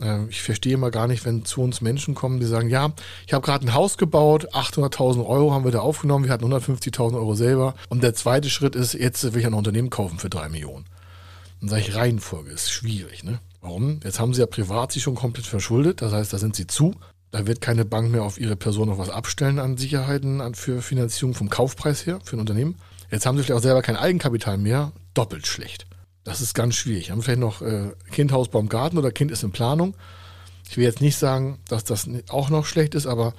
Ähm, 0.00 0.28
ich 0.30 0.42
verstehe 0.42 0.74
immer 0.74 0.92
gar 0.92 1.08
nicht, 1.08 1.24
wenn 1.24 1.44
zu 1.44 1.62
uns 1.62 1.80
Menschen 1.80 2.14
kommen, 2.14 2.38
die 2.38 2.46
sagen, 2.46 2.70
ja, 2.70 2.92
ich 3.26 3.32
habe 3.32 3.44
gerade 3.44 3.66
ein 3.66 3.74
Haus 3.74 3.98
gebaut, 3.98 4.54
800.000 4.54 5.26
Euro 5.26 5.52
haben 5.52 5.64
wir 5.64 5.72
da 5.72 5.80
aufgenommen, 5.80 6.26
wir 6.26 6.32
hatten 6.32 6.44
150.000 6.44 7.14
Euro 7.14 7.34
selber. 7.34 7.74
Und 7.88 8.04
der 8.04 8.14
zweite 8.14 8.50
Schritt 8.50 8.76
ist, 8.76 8.94
jetzt 8.94 9.24
will 9.32 9.40
ich 9.40 9.46
ein 9.46 9.54
Unternehmen 9.54 9.90
kaufen 9.90 10.20
für 10.20 10.30
drei 10.30 10.48
Millionen. 10.48 10.84
Dann 11.60 11.68
sage 11.68 11.82
ich, 11.82 11.94
Reihenfolge 11.94 12.50
ist 12.50 12.70
schwierig. 12.70 13.22
Ne? 13.22 13.40
Warum? 13.60 14.00
Jetzt 14.02 14.18
haben 14.18 14.32
sie 14.32 14.40
ja 14.40 14.46
privat 14.46 14.92
sich 14.92 15.02
schon 15.02 15.14
komplett 15.14 15.46
verschuldet. 15.46 16.02
Das 16.02 16.12
heißt, 16.12 16.32
da 16.32 16.38
sind 16.38 16.56
sie 16.56 16.66
zu. 16.66 16.94
Da 17.30 17.46
wird 17.46 17.60
keine 17.60 17.84
Bank 17.84 18.10
mehr 18.10 18.24
auf 18.24 18.40
ihre 18.40 18.56
Person 18.56 18.88
noch 18.88 18.98
was 18.98 19.10
abstellen 19.10 19.58
an 19.58 19.76
Sicherheiten 19.76 20.40
an, 20.40 20.54
für 20.54 20.82
Finanzierung 20.82 21.34
vom 21.34 21.48
Kaufpreis 21.48 22.04
her 22.06 22.18
für 22.24 22.36
ein 22.36 22.40
Unternehmen. 22.40 22.76
Jetzt 23.10 23.26
haben 23.26 23.36
sie 23.36 23.44
vielleicht 23.44 23.58
auch 23.58 23.62
selber 23.62 23.82
kein 23.82 23.96
Eigenkapital 23.96 24.58
mehr. 24.58 24.92
Doppelt 25.14 25.46
schlecht. 25.46 25.86
Das 26.24 26.40
ist 26.40 26.54
ganz 26.54 26.74
schwierig. 26.74 27.10
Haben 27.10 27.22
vielleicht 27.22 27.40
noch 27.40 27.62
äh, 27.62 27.90
Kind, 28.10 28.32
Haus, 28.32 28.48
Baum, 28.48 28.68
Garten 28.68 28.98
oder 28.98 29.12
Kind 29.12 29.30
ist 29.30 29.42
in 29.42 29.52
Planung. 29.52 29.96
Ich 30.68 30.76
will 30.76 30.84
jetzt 30.84 31.00
nicht 31.00 31.16
sagen, 31.16 31.58
dass 31.68 31.84
das 31.84 32.08
auch 32.28 32.50
noch 32.50 32.64
schlecht 32.64 32.94
ist, 32.94 33.06
aber 33.06 33.34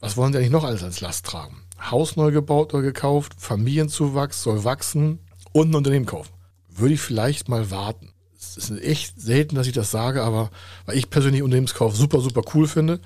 was 0.00 0.16
wollen 0.16 0.32
sie 0.32 0.38
eigentlich 0.38 0.52
noch 0.52 0.64
alles 0.64 0.82
als 0.82 1.00
Last 1.00 1.26
tragen? 1.26 1.62
Haus 1.90 2.16
neu 2.16 2.30
gebaut 2.30 2.74
oder 2.74 2.82
gekauft, 2.82 3.34
Familienzuwachs 3.38 4.42
soll 4.42 4.64
wachsen 4.64 5.18
und 5.52 5.70
ein 5.70 5.74
Unternehmen 5.74 6.06
kaufen 6.06 6.37
würde 6.78 6.94
ich 6.94 7.00
vielleicht 7.00 7.48
mal 7.48 7.70
warten. 7.70 8.12
es 8.36 8.56
ist 8.56 8.70
echt 8.82 9.20
selten, 9.20 9.56
dass 9.56 9.66
ich 9.66 9.72
das 9.72 9.90
sage, 9.90 10.22
aber 10.22 10.50
weil 10.86 10.96
ich 10.96 11.10
persönlich 11.10 11.42
Unternehmenskauf 11.42 11.96
super, 11.96 12.20
super 12.20 12.42
cool 12.54 12.68
finde. 12.68 13.00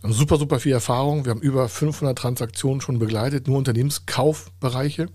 Wir 0.00 0.10
haben 0.10 0.12
super, 0.12 0.36
super 0.36 0.60
viel 0.60 0.72
Erfahrung. 0.72 1.24
Wir 1.24 1.30
haben 1.30 1.40
über 1.40 1.68
500 1.68 2.16
Transaktionen 2.16 2.80
schon 2.80 2.98
begleitet, 2.98 3.48
nur 3.48 3.58
Unternehmenskaufbereiche, 3.58 5.08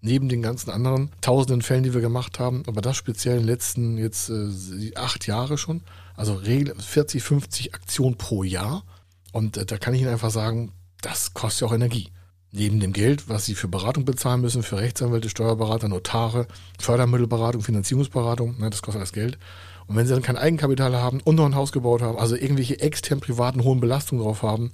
neben 0.00 0.28
den 0.28 0.42
ganzen 0.42 0.70
anderen 0.70 1.10
tausenden 1.20 1.62
Fällen, 1.62 1.82
die 1.82 1.94
wir 1.94 2.00
gemacht 2.00 2.38
haben. 2.38 2.62
Aber 2.66 2.80
das 2.80 2.96
speziell 2.96 3.36
in 3.36 3.42
den 3.42 3.48
letzten 3.48 3.98
jetzt 3.98 4.30
äh, 4.30 4.94
acht 4.94 5.26
Jahre 5.26 5.58
schon. 5.58 5.82
Also 6.14 6.40
40, 6.40 7.22
50 7.22 7.74
Aktionen 7.74 8.16
pro 8.16 8.44
Jahr. 8.44 8.84
Und 9.32 9.56
äh, 9.56 9.66
da 9.66 9.76
kann 9.76 9.94
ich 9.94 10.00
Ihnen 10.00 10.10
einfach 10.10 10.30
sagen, 10.30 10.72
das 11.00 11.34
kostet 11.34 11.62
ja 11.62 11.66
auch 11.66 11.74
Energie. 11.74 12.10
Neben 12.50 12.80
dem 12.80 12.92
Geld, 12.92 13.28
was 13.28 13.44
Sie 13.44 13.54
für 13.54 13.68
Beratung 13.68 14.04
bezahlen 14.04 14.40
müssen, 14.40 14.62
für 14.62 14.78
Rechtsanwälte, 14.78 15.28
Steuerberater, 15.28 15.88
Notare, 15.88 16.46
Fördermittelberatung, 16.80 17.62
Finanzierungsberatung, 17.62 18.58
ne, 18.58 18.70
das 18.70 18.80
kostet 18.80 19.00
alles 19.00 19.12
Geld. 19.12 19.38
Und 19.86 19.96
wenn 19.96 20.06
Sie 20.06 20.14
dann 20.14 20.22
kein 20.22 20.38
Eigenkapital 20.38 20.96
haben 20.96 21.20
und 21.20 21.36
noch 21.36 21.46
ein 21.46 21.54
Haus 21.54 21.72
gebaut 21.72 22.00
haben, 22.00 22.18
also 22.18 22.36
irgendwelche 22.36 22.80
extern 22.80 23.20
privaten 23.20 23.64
hohen 23.64 23.80
Belastungen 23.80 24.24
drauf 24.24 24.42
haben, 24.42 24.72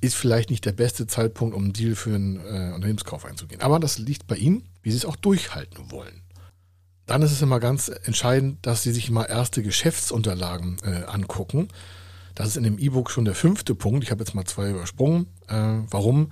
ist 0.00 0.14
vielleicht 0.14 0.50
nicht 0.50 0.64
der 0.64 0.72
beste 0.72 1.06
Zeitpunkt, 1.06 1.54
um 1.54 1.64
einen 1.64 1.72
Deal 1.74 1.94
für 1.94 2.14
einen 2.14 2.36
äh, 2.36 2.72
Unternehmenskauf 2.74 3.26
einzugehen. 3.26 3.60
Aber 3.60 3.78
das 3.78 3.98
liegt 3.98 4.26
bei 4.26 4.36
Ihnen, 4.36 4.64
wie 4.82 4.90
Sie 4.90 4.96
es 4.96 5.04
auch 5.04 5.16
durchhalten 5.16 5.90
wollen. 5.90 6.22
Dann 7.04 7.22
ist 7.22 7.32
es 7.32 7.42
immer 7.42 7.60
ganz 7.60 7.90
entscheidend, 8.04 8.58
dass 8.62 8.82
Sie 8.82 8.92
sich 8.92 9.10
mal 9.10 9.24
erste 9.24 9.62
Geschäftsunterlagen 9.62 10.78
äh, 10.84 11.04
angucken. 11.06 11.68
Das 12.34 12.48
ist 12.48 12.56
in 12.56 12.62
dem 12.62 12.78
E-Book 12.78 13.10
schon 13.10 13.24
der 13.24 13.34
fünfte 13.34 13.74
Punkt. 13.74 14.04
Ich 14.04 14.10
habe 14.10 14.22
jetzt 14.22 14.34
mal 14.34 14.44
zwei 14.44 14.70
übersprungen. 14.70 15.26
Äh, 15.48 15.80
warum? 15.90 16.30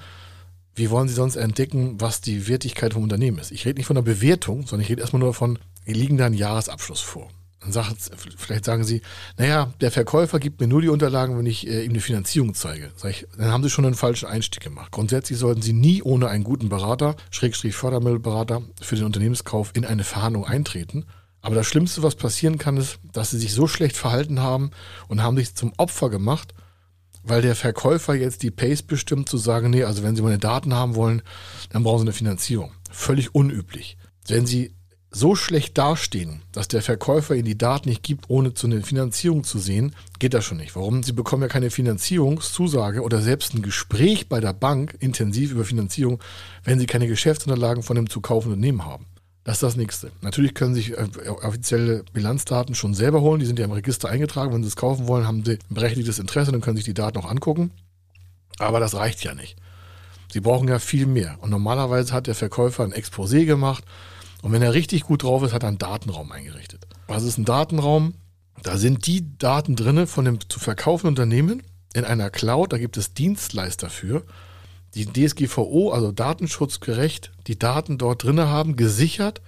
Wie 0.79 0.91
wollen 0.91 1.09
Sie 1.09 1.15
sonst 1.15 1.35
entdecken, 1.35 2.01
was 2.01 2.21
die 2.21 2.47
Wertigkeit 2.47 2.95
vom 2.95 3.03
Unternehmen 3.03 3.39
ist? 3.39 3.51
Ich 3.51 3.67
rede 3.67 3.79
nicht 3.79 3.87
von 3.87 3.97
der 3.97 4.03
Bewertung, 4.03 4.65
sondern 4.65 4.85
ich 4.85 4.91
rede 4.91 5.01
erstmal 5.01 5.19
nur 5.19 5.31
davon, 5.31 5.59
liegen 5.85 6.17
da 6.17 6.27
ein 6.27 6.35
Jahresabschluss 6.35 7.01
vor. 7.01 7.29
Dann 7.59 7.73
sagt, 7.73 7.97
vielleicht 8.37 8.65
sagen 8.65 8.85
Sie, 8.85 9.03
naja, 9.37 9.75
der 9.81 9.91
Verkäufer 9.91 10.39
gibt 10.39 10.61
mir 10.61 10.69
nur 10.69 10.81
die 10.81 10.89
Unterlagen, 10.89 11.37
wenn 11.37 11.47
ich 11.47 11.67
äh, 11.67 11.83
ihm 11.83 11.91
eine 11.91 12.01
Finanzierung 12.01 12.55
zeige. 12.55 12.93
Ich, 13.09 13.27
dann 13.37 13.51
haben 13.51 13.65
Sie 13.65 13.71
schon 13.71 13.87
einen 13.87 13.97
falschen 13.97 14.29
Einstieg 14.29 14.63
gemacht. 14.63 14.93
Grundsätzlich 14.93 15.37
sollten 15.37 15.63
Sie 15.63 15.73
nie 15.73 16.01
ohne 16.01 16.29
einen 16.29 16.45
guten 16.45 16.69
Berater, 16.69 17.17
Schrägstrich 17.33 17.75
Fördermittelberater 17.75 18.63
für 18.81 18.95
den 18.95 19.07
Unternehmenskauf 19.07 19.73
in 19.75 19.85
eine 19.85 20.05
Verhandlung 20.05 20.45
eintreten. 20.45 21.07
Aber 21.41 21.57
das 21.57 21.67
Schlimmste, 21.67 22.05
was 22.05 22.15
passieren 22.15 22.59
kann, 22.59 22.77
ist, 22.77 23.01
dass 23.13 23.33
Sie 23.33 23.39
sich 23.39 23.53
so 23.53 23.67
schlecht 23.67 23.97
verhalten 23.97 24.39
haben 24.39 24.71
und 25.09 25.25
haben 25.25 25.37
sich 25.37 25.57
zum 25.57 25.73
Opfer 25.77 26.09
gemacht 26.09 26.55
weil 27.29 27.43
der 27.43 27.55
Verkäufer 27.55 28.15
jetzt 28.15 28.43
die 28.43 28.51
Pace 28.51 28.83
bestimmt, 28.83 29.29
zu 29.29 29.39
sagen, 29.39 29.71
nee, 29.71 29.85
also 29.85 30.03
wenn 30.03 30.17
Sie 30.17 30.23
meine 30.23 30.39
Daten 30.39 30.75
haben 30.75 30.95
wollen, 30.95 31.23
dann 31.71 31.83
brauchen 31.83 32.01
Sie 32.01 32.05
eine 32.05 32.13
Finanzierung. 32.13 32.73
Völlig 32.91 33.35
unüblich. 33.35 33.97
Wenn 34.27 34.47
Sie 34.47 34.75
so 35.11 35.35
schlecht 35.35 35.79
dastehen, 35.79 36.43
dass 36.53 36.69
der 36.69 36.83
Verkäufer 36.83 37.35
Ihnen 37.35 37.47
die 37.47 37.57
Daten 37.57 37.89
nicht 37.89 38.03
gibt, 38.03 38.29
ohne 38.29 38.53
zu 38.53 38.67
einer 38.67 38.83
Finanzierung 38.83 39.43
zu 39.43 39.59
sehen, 39.59 39.95
geht 40.19 40.35
das 40.35 40.45
schon 40.45 40.59
nicht. 40.59 40.77
Warum? 40.77 41.03
Sie 41.03 41.13
bekommen 41.13 41.43
ja 41.43 41.49
keine 41.49 41.71
Finanzierungszusage 41.71 43.03
oder 43.03 43.23
selbst 43.23 43.55
ein 43.55 43.63
Gespräch 43.63 44.29
bei 44.29 44.41
der 44.41 44.53
Bank 44.53 44.97
intensiv 45.01 45.53
über 45.53 45.65
Finanzierung, 45.65 46.23
wenn 46.63 46.79
Sie 46.79 46.87
keine 46.87 47.07
Geschäftsunterlagen 47.07 47.83
von 47.83 47.97
dem 47.97 48.11
zu 48.11 48.21
kaufenden 48.21 48.59
Unternehmen 48.59 48.85
haben. 48.85 49.07
Das 49.49 49.57
ist 49.57 49.63
das 49.63 49.77
Nächste. 49.77 50.13
Natürlich 50.21 50.53
können 50.53 50.75
sich 50.75 50.91
äh, 50.91 51.09
offizielle 51.27 52.05
Bilanzdaten 52.13 52.75
schon 52.75 52.93
selber 52.93 53.23
holen. 53.23 53.41
Die 53.41 53.47
sind 53.47 53.59
ja 53.59 53.65
im 53.65 53.73
Register 53.73 54.11
eingetragen. 54.11 54.53
Wenn 54.53 54.63
Sie 54.63 54.69
es 54.69 54.77
kaufen 54.77 55.09
wollen, 55.09 55.27
haben 55.27 55.43
Sie 55.43 55.53
ein 55.53 55.75
berechtigtes 55.75 56.19
Interesse, 56.19 56.53
dann 56.53 56.61
können 56.61 56.77
sich 56.77 56.85
die 56.85 56.93
Daten 56.93 57.17
auch 57.17 57.25
angucken. 57.25 57.71
Aber 58.59 58.79
das 58.79 58.95
reicht 58.95 59.25
ja 59.25 59.35
nicht. 59.35 59.57
Sie 60.31 60.41
brauchen 60.41 60.69
ja 60.69 60.79
viel 60.79 61.07
mehr. 61.07 61.39
Und 61.41 61.49
normalerweise 61.49 62.13
hat 62.13 62.27
der 62.27 62.35
Verkäufer 62.35 62.85
ein 62.85 62.93
Exposé 62.93 63.47
gemacht. 63.47 63.85
Und 64.43 64.53
wenn 64.53 64.61
er 64.61 64.75
richtig 64.75 65.05
gut 65.05 65.23
drauf 65.23 65.43
ist, 65.43 65.55
hat 65.55 65.63
er 65.63 65.69
einen 65.69 65.79
Datenraum 65.79 66.31
eingerichtet. 66.31 66.87
Was 67.07 67.23
ist 67.23 67.39
ein 67.39 67.47
Datenraum? 67.47 68.13
Da 68.63 68.77
sind 68.77 69.07
die 69.07 69.39
Daten 69.39 69.77
drinne 69.77 70.07
von 70.07 70.27
dem 70.27 70.41
zu 70.47 70.61
verkaufenden 70.61 71.15
Unternehmen 71.15 71.63
in 71.95 72.05
einer 72.05 72.29
Cloud. 72.29 72.75
Da 72.75 72.77
gibt 72.77 72.99
es 72.99 73.15
Dienstleister 73.15 73.89
für 73.89 74.25
die 74.95 75.07
DSGVO, 75.07 75.91
also 75.91 76.13
datenschutzgerecht, 76.13 77.33
die 77.47 77.59
Daten 77.59 77.99
dort 77.99 78.25
drin 78.25 78.41
haben, 78.41 78.77
gesichert 78.77 79.41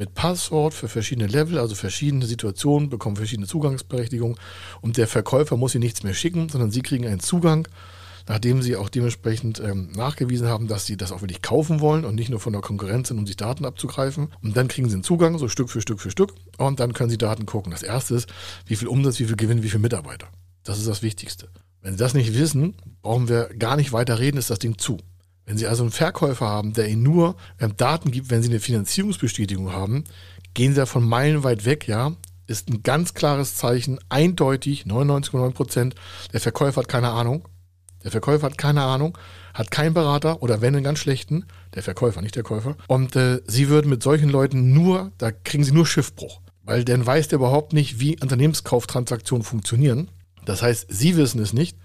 mit 0.00 0.14
Passwort 0.14 0.72
für 0.72 0.88
verschiedene 0.88 1.26
Level, 1.26 1.58
also 1.58 1.74
verschiedene 1.74 2.24
Situationen, 2.24 2.88
bekommen 2.88 3.16
verschiedene 3.16 3.46
Zugangsberechtigungen 3.46 4.38
und 4.80 4.96
der 4.96 5.06
Verkäufer 5.06 5.58
muss 5.58 5.74
ihnen 5.74 5.84
nichts 5.84 6.02
mehr 6.02 6.14
schicken, 6.14 6.48
sondern 6.48 6.70
sie 6.70 6.80
kriegen 6.80 7.06
einen 7.06 7.20
Zugang, 7.20 7.68
nachdem 8.26 8.62
sie 8.62 8.76
auch 8.76 8.88
dementsprechend 8.88 9.60
ähm, 9.60 9.90
nachgewiesen 9.92 10.46
haben, 10.48 10.68
dass 10.68 10.86
sie 10.86 10.96
das 10.96 11.12
auch 11.12 11.20
wirklich 11.20 11.42
kaufen 11.42 11.80
wollen 11.80 12.06
und 12.06 12.14
nicht 12.14 12.30
nur 12.30 12.40
von 12.40 12.54
der 12.54 12.62
Konkurrenz 12.62 13.08
sind, 13.08 13.18
um 13.18 13.26
sich 13.26 13.36
Daten 13.36 13.66
abzugreifen. 13.66 14.28
Und 14.42 14.56
dann 14.56 14.68
kriegen 14.68 14.88
sie 14.88 14.94
einen 14.94 15.04
Zugang, 15.04 15.36
so 15.36 15.48
Stück 15.48 15.68
für 15.68 15.82
Stück 15.82 16.00
für 16.00 16.10
Stück 16.10 16.32
und 16.56 16.80
dann 16.80 16.94
können 16.94 17.10
sie 17.10 17.18
Daten 17.18 17.44
gucken. 17.44 17.70
Das 17.70 17.82
erste 17.82 18.14
ist, 18.14 18.32
wie 18.64 18.76
viel 18.76 18.88
Umsatz, 18.88 19.18
wie 19.18 19.26
viel 19.26 19.36
Gewinn, 19.36 19.62
wie 19.62 19.68
viele 19.68 19.82
Mitarbeiter. 19.82 20.28
Das 20.64 20.78
ist 20.78 20.88
das 20.88 21.02
Wichtigste. 21.02 21.48
Wenn 21.82 21.92
Sie 21.92 21.98
das 21.98 22.14
nicht 22.14 22.34
wissen, 22.34 22.74
brauchen 23.02 23.28
wir 23.28 23.50
gar 23.58 23.76
nicht 23.76 23.92
weiter 23.92 24.18
reden, 24.18 24.36
ist 24.36 24.50
das 24.50 24.58
Ding 24.58 24.78
zu. 24.78 24.98
Wenn 25.46 25.56
Sie 25.58 25.66
also 25.66 25.82
einen 25.82 25.92
Verkäufer 25.92 26.46
haben, 26.46 26.74
der 26.74 26.88
Ihnen 26.88 27.02
nur 27.02 27.36
ähm, 27.58 27.76
Daten 27.76 28.10
gibt, 28.10 28.30
wenn 28.30 28.42
Sie 28.42 28.50
eine 28.50 28.60
Finanzierungsbestätigung 28.60 29.72
haben, 29.72 30.04
gehen 30.54 30.72
Sie 30.72 30.80
davon 30.80 31.08
meilenweit 31.08 31.64
weg, 31.64 31.88
ja. 31.88 32.12
Ist 32.46 32.68
ein 32.68 32.82
ganz 32.82 33.14
klares 33.14 33.54
Zeichen, 33.56 33.98
eindeutig, 34.08 34.84
99,9 34.84 35.52
Prozent. 35.52 35.94
Der 36.32 36.40
Verkäufer 36.40 36.80
hat 36.80 36.88
keine 36.88 37.10
Ahnung. 37.10 37.48
Der 38.02 38.10
Verkäufer 38.10 38.46
hat 38.46 38.58
keine 38.58 38.82
Ahnung, 38.82 39.16
hat 39.52 39.70
keinen 39.70 39.92
Berater 39.92 40.42
oder 40.42 40.60
wenn 40.60 40.74
einen 40.74 40.84
ganz 40.84 41.00
schlechten, 41.00 41.44
der 41.74 41.82
Verkäufer, 41.82 42.22
nicht 42.22 42.34
der 42.34 42.42
Käufer. 42.42 42.76
Und 42.86 43.14
äh, 43.14 43.40
Sie 43.46 43.68
würden 43.68 43.90
mit 43.90 44.02
solchen 44.02 44.30
Leuten 44.30 44.72
nur, 44.72 45.12
da 45.18 45.30
kriegen 45.30 45.64
Sie 45.64 45.72
nur 45.72 45.86
Schiffbruch. 45.86 46.40
Weil 46.62 46.84
dann 46.84 47.04
weiß 47.04 47.28
der 47.28 47.38
überhaupt 47.38 47.72
nicht, 47.72 48.00
wie 48.00 48.18
Unternehmenskauftransaktionen 48.20 49.44
funktionieren. 49.44 50.08
Das 50.44 50.62
heißt, 50.62 50.86
Sie 50.88 51.16
wissen 51.16 51.40
es 51.40 51.52
nicht 51.52 51.76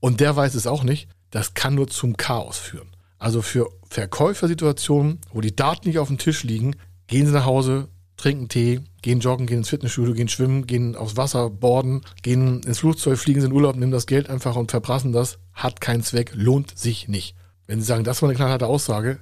und 0.00 0.20
der 0.20 0.36
weiß 0.36 0.54
es 0.54 0.66
auch 0.66 0.84
nicht. 0.84 1.08
Das 1.30 1.54
kann 1.54 1.74
nur 1.74 1.88
zum 1.88 2.16
Chaos 2.16 2.58
führen. 2.58 2.88
Also 3.18 3.42
für 3.42 3.68
Verkäufersituationen, 3.88 5.20
wo 5.32 5.40
die 5.40 5.54
Daten 5.54 5.88
nicht 5.88 5.98
auf 5.98 6.08
dem 6.08 6.18
Tisch 6.18 6.42
liegen, 6.42 6.76
gehen 7.06 7.26
Sie 7.26 7.32
nach 7.32 7.44
Hause, 7.44 7.88
trinken 8.16 8.48
Tee, 8.48 8.80
gehen 9.02 9.20
joggen, 9.20 9.46
gehen 9.46 9.58
ins 9.58 9.68
Fitnessstudio, 9.68 10.14
gehen 10.14 10.28
schwimmen, 10.28 10.66
gehen 10.66 10.96
aufs 10.96 11.16
Wasser, 11.16 11.50
boarden, 11.50 12.02
gehen 12.22 12.62
ins 12.62 12.80
Flugzeug, 12.80 13.18
fliegen 13.18 13.40
Sie 13.40 13.46
in 13.46 13.52
Urlaub, 13.52 13.76
nehmen 13.76 13.92
das 13.92 14.06
Geld 14.06 14.28
einfach 14.28 14.56
und 14.56 14.70
verprassen 14.70 15.12
das. 15.12 15.38
Hat 15.52 15.80
keinen 15.80 16.02
Zweck, 16.02 16.32
lohnt 16.34 16.78
sich 16.78 17.08
nicht. 17.08 17.34
Wenn 17.66 17.80
Sie 17.80 17.86
sagen, 17.86 18.04
das 18.04 18.22
war 18.22 18.28
eine 18.28 18.36
knallharte 18.36 18.66
Aussage, 18.66 19.20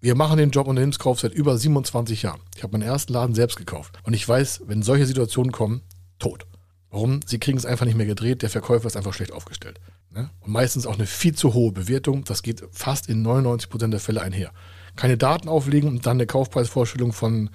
wir 0.00 0.14
machen 0.14 0.38
den 0.38 0.50
Job 0.50 0.68
Unternehmenskauf 0.68 1.20
seit 1.20 1.34
über 1.34 1.58
27 1.58 2.22
Jahren. 2.22 2.40
Ich 2.54 2.62
habe 2.62 2.72
meinen 2.72 2.88
ersten 2.88 3.12
Laden 3.12 3.34
selbst 3.34 3.56
gekauft. 3.56 3.98
Und 4.04 4.14
ich 4.14 4.28
weiß, 4.28 4.62
wenn 4.66 4.82
solche 4.82 5.06
Situationen 5.06 5.50
kommen, 5.50 5.82
tot. 6.18 6.46
Warum? 6.90 7.20
Sie 7.26 7.38
kriegen 7.38 7.58
es 7.58 7.66
einfach 7.66 7.84
nicht 7.84 7.96
mehr 7.96 8.06
gedreht, 8.06 8.42
der 8.42 8.50
Verkäufer 8.50 8.86
ist 8.86 8.96
einfach 8.96 9.12
schlecht 9.12 9.32
aufgestellt. 9.32 9.78
Ne? 10.10 10.30
Und 10.40 10.52
meistens 10.52 10.86
auch 10.86 10.94
eine 10.94 11.06
viel 11.06 11.34
zu 11.34 11.52
hohe 11.52 11.72
Bewertung, 11.72 12.24
das 12.24 12.42
geht 12.42 12.62
fast 12.72 13.08
in 13.08 13.22
99 13.22 13.68
Prozent 13.68 13.92
der 13.92 14.00
Fälle 14.00 14.22
einher. 14.22 14.52
Keine 14.96 15.18
Daten 15.18 15.48
auflegen 15.48 15.88
und 15.88 16.06
dann 16.06 16.16
eine 16.16 16.26
Kaufpreisvorstellung 16.26 17.12
von, 17.12 17.50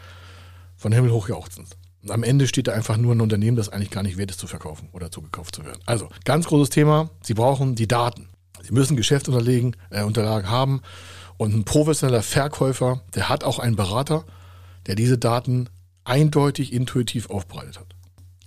von 0.75 0.91
Himmel 0.91 1.11
hoch 1.11 1.29
jauchzend. 1.29 1.75
Und 2.03 2.11
am 2.11 2.23
Ende 2.23 2.47
steht 2.47 2.67
da 2.67 2.73
einfach 2.73 2.97
nur 2.97 3.15
ein 3.15 3.21
Unternehmen, 3.21 3.57
das 3.57 3.69
eigentlich 3.69 3.89
gar 3.89 4.03
nicht 4.03 4.17
wert 4.17 4.29
ist 4.29 4.39
zu 4.39 4.47
verkaufen 4.47 4.89
oder 4.91 5.09
zugekauft 5.09 5.55
zu 5.55 5.65
werden. 5.65 5.79
Also, 5.85 6.09
ganz 6.25 6.45
großes 6.47 6.69
Thema, 6.69 7.09
Sie 7.23 7.33
brauchen 7.33 7.75
die 7.75 7.87
Daten. 7.87 8.29
Sie 8.61 8.73
müssen 8.73 8.95
Geschäftsunterlagen 8.97 9.75
äh, 9.89 10.03
Unterlagen 10.03 10.49
haben 10.49 10.81
und 11.37 11.53
ein 11.53 11.63
professioneller 11.63 12.21
Verkäufer, 12.21 13.01
der 13.15 13.29
hat 13.29 13.43
auch 13.43 13.59
einen 13.59 13.75
Berater, 13.75 14.25
der 14.85 14.95
diese 14.95 15.17
Daten 15.17 15.69
eindeutig 16.03 16.73
intuitiv 16.73 17.29
aufbereitet 17.29 17.79
hat. 17.79 17.92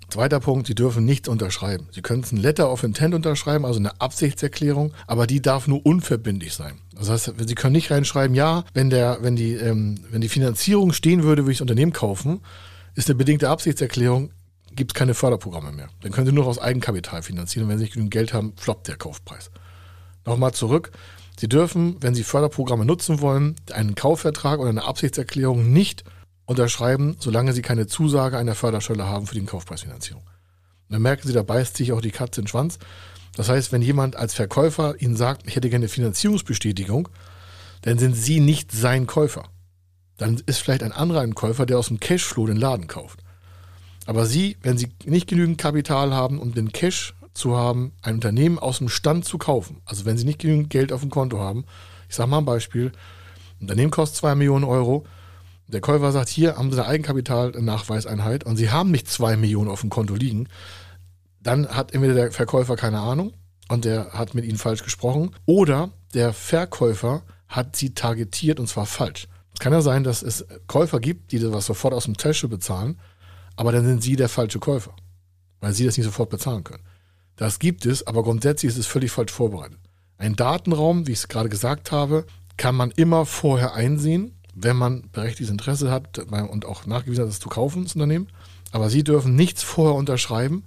Zweiter 0.09 0.39
Punkt, 0.39 0.69
Sie 0.69 0.75
dürfen 0.75 1.05
nichts 1.05 1.29
unterschreiben. 1.29 1.89
Sie 1.91 2.01
können 2.01 2.25
ein 2.31 2.37
Letter 2.37 2.71
of 2.71 2.85
Intent 2.85 3.15
unterschreiben, 3.15 3.65
also 3.65 3.81
eine 3.81 4.01
Absichtserklärung, 4.01 4.93
aber 5.07 5.27
die 5.27 5.43
darf 5.43 5.67
nur 5.67 5.85
unverbindlich 5.85 6.55
sein. 6.55 6.79
Das 6.95 7.11
heißt, 7.11 7.33
Sie 7.47 7.55
können 7.57 7.73
nicht 7.73 7.91
reinschreiben, 7.91 8.37
ja, 8.37 8.65
wenn, 8.73 8.89
der, 8.89 9.19
wenn, 9.23 9.35
die, 9.35 9.55
ähm, 9.55 9.97
wenn 10.11 10.21
die 10.21 10.29
Finanzierung 10.29 10.93
stehen 10.93 11.25
würde, 11.25 11.43
würde 11.43 11.53
ich 11.53 11.59
das 11.59 11.63
Unternehmen 11.63 11.93
kaufen, 11.93 12.41
ist 12.95 13.11
eine 13.11 13.17
bedingte 13.17 13.51
Absichtserklärung, 13.51 14.31
gibt 14.77 14.93
es 14.93 14.95
keine 14.95 15.15
Förderprogramme 15.15 15.73
mehr. 15.73 15.89
Dann 16.03 16.13
können 16.13 16.27
Sie 16.27 16.33
nur 16.33 16.47
aus 16.47 16.61
Eigenkapital 16.61 17.23
finanzieren 17.23 17.65
und 17.65 17.71
wenn 17.71 17.79
Sie 17.79 17.85
nicht 17.85 17.95
genügend 17.95 18.13
Geld 18.13 18.33
haben, 18.33 18.53
floppt 18.57 18.87
der 18.87 18.97
Kaufpreis. 18.97 19.51
Nochmal 20.25 20.53
zurück. 20.53 20.93
Sie 21.39 21.49
dürfen, 21.49 21.97
wenn 22.01 22.15
Sie 22.15 22.23
Förderprogramme 22.23 22.85
nutzen 22.85 23.21
wollen, 23.21 23.57
einen 23.73 23.95
Kaufvertrag 23.95 24.61
oder 24.61 24.71
eine 24.71 24.85
Absichtserklärung 24.85 25.73
nicht 25.73 26.05
unterschreiben, 26.47 27.17
solange 27.19 27.53
sie 27.53 27.63
keine 27.63 27.87
Zusage 27.87 28.39
einer 28.39 28.55
Förderstelle 28.55 29.07
haben 29.07 29.27
für 29.27 29.35
die 29.35 29.45
Kaufpreisfinanzierung. 29.45 30.23
Und 30.23 30.93
dann 30.93 31.03
merken 31.03 31.27
sie, 31.27 31.35
da 31.35 31.43
beißt 31.43 31.77
sich 31.77 31.93
auch 31.93 32.01
die 32.01 32.13
Katze 32.13 32.41
in 32.41 32.45
den 32.45 32.49
Schwanz. 32.49 32.79
Das 33.35 33.49
heißt, 33.49 33.73
wenn 33.73 33.83
jemand 33.83 34.17
als 34.17 34.35
Verkäufer 34.35 35.01
Ihnen 35.01 35.17
sagt, 35.17 35.47
ich 35.47 35.57
hätte 35.57 35.69
gerne 35.69 35.89
Finanzierungsbestätigung, 35.89 37.09
dann 37.83 37.99
sind 37.99 38.17
Sie 38.17 38.41
nicht 38.41 38.73
sein 38.73 39.07
Käufer. 39.07 39.45
Dann 40.17 40.41
ist 40.47 40.59
vielleicht 40.59 40.83
ein 40.83 40.93
anderer 40.93 41.21
ein 41.21 41.35
Käufer, 41.35 41.67
der 41.67 41.79
aus 41.79 41.89
dem 41.89 42.01
Cashflow 42.01 42.47
den 42.47 42.57
Laden 42.57 42.87
kauft. 42.87 43.21
Aber 44.07 44.25
Sie, 44.25 44.57
wenn 44.63 44.79
Sie 44.79 44.89
nicht 45.05 45.27
genügend 45.27 45.59
Kapital 45.59 46.15
haben, 46.15 46.39
um 46.39 46.55
den 46.55 46.73
Cash 46.73 47.15
zu 47.35 47.57
haben, 47.57 47.93
ein 48.01 48.15
Unternehmen 48.15 48.59
aus 48.59 48.79
dem 48.79 48.89
Stand 48.89 49.27
zu 49.27 49.37
kaufen, 49.37 49.83
also 49.85 50.07
wenn 50.07 50.17
Sie 50.17 50.25
nicht 50.25 50.39
genügend 50.39 50.71
Geld 50.71 50.93
auf 50.93 51.03
dem 51.03 51.11
Konto 51.11 51.39
haben, 51.39 51.65
ich 52.09 52.15
sage 52.15 52.31
mal 52.31 52.39
ein 52.39 52.45
Beispiel, 52.45 52.93
ein 53.59 53.63
Unternehmen 53.63 53.91
kostet 53.91 54.19
2 54.19 54.37
Millionen 54.37 54.65
Euro, 54.65 55.05
Der 55.69 55.81
Käufer 55.81 56.13
sagt, 56.13 56.29
hier 56.29 56.57
haben 56.57 56.71
Sie 56.71 56.79
eine 56.79 56.89
Eigenkapitalnachweiseinheit 56.89 58.45
und 58.45 58.57
Sie 58.57 58.71
haben 58.71 58.91
nicht 58.91 59.09
zwei 59.09 59.37
Millionen 59.37 59.69
auf 59.69 59.81
dem 59.81 59.91
Konto 59.91 60.15
liegen. 60.15 60.49
Dann 61.41 61.69
hat 61.69 61.93
entweder 61.93 62.15
der 62.15 62.33
Verkäufer 62.33 62.77
keine 62.77 63.01
Ahnung 63.01 63.33
und 63.69 63.85
der 63.85 64.13
hat 64.13 64.35
mit 64.35 64.45
Ihnen 64.45 64.59
falsch 64.59 64.85
gesprochen 64.85 65.35
oder 65.45 65.91
der 66.15 66.33
Verkäufer 66.33 67.23
hat 67.49 67.75
Sie 67.75 67.95
targetiert 67.95 68.61
und 68.61 68.69
zwar 68.69 68.87
falsch. 68.87 69.29
Es 69.53 69.61
kann 69.61 69.73
ja 69.73 69.81
sein, 69.81 70.05
dass 70.05 70.23
es 70.23 70.45
Käufer 70.67 71.01
gibt, 71.01 71.33
die 71.33 71.39
das 71.39 71.67
sofort 71.67 71.95
aus 71.95 72.05
dem 72.05 72.17
Tasche 72.17 72.47
bezahlen, 72.47 73.01
aber 73.57 73.73
dann 73.73 73.87
sind 73.87 74.03
Sie 74.03 74.15
der 74.15 74.29
falsche 74.29 74.59
Käufer, 74.59 74.95
weil 75.61 75.73
Sie 75.73 75.85
das 75.85 75.97
nicht 75.97 76.07
sofort 76.07 76.31
bezahlen 76.31 76.63
können. 76.63 76.85
Das 77.37 77.59
gibt 77.59 77.87
es, 77.87 78.07
aber 78.07 78.23
grundsätzlich 78.23 78.71
ist 78.71 78.79
es 78.79 78.87
völlig 78.87 79.11
falsch 79.11 79.33
vorbereitet. 79.33 79.79
Ein 80.19 80.37
Datenraum, 80.37 81.07
wie 81.07 81.13
ich 81.13 81.19
es 81.19 81.29
gerade 81.29 81.49
gesagt 81.49 81.91
habe, 81.91 82.27
kann 82.57 82.75
man 82.75 82.91
immer 82.93 83.27
vorher 83.27 83.75
einsehen, 83.75 84.36
wenn 84.59 84.77
man 84.77 85.11
berechtigtes 85.13 85.51
Interesse 85.51 85.91
hat 85.91 86.19
und 86.19 86.65
auch 86.65 86.87
nachgewiesen 86.87 87.25
hat, 87.25 87.31
es 87.31 87.41
zu 87.41 87.51
kaufen, 87.51 87.85
das 87.85 87.95
Unternehmen. 87.95 88.29
Aber 88.73 88.89
Sie 88.89 89.05
dürfen 89.05 89.37
nichts 89.37 89.63
vorher 89.63 89.95
unterschreiben. 89.95 90.65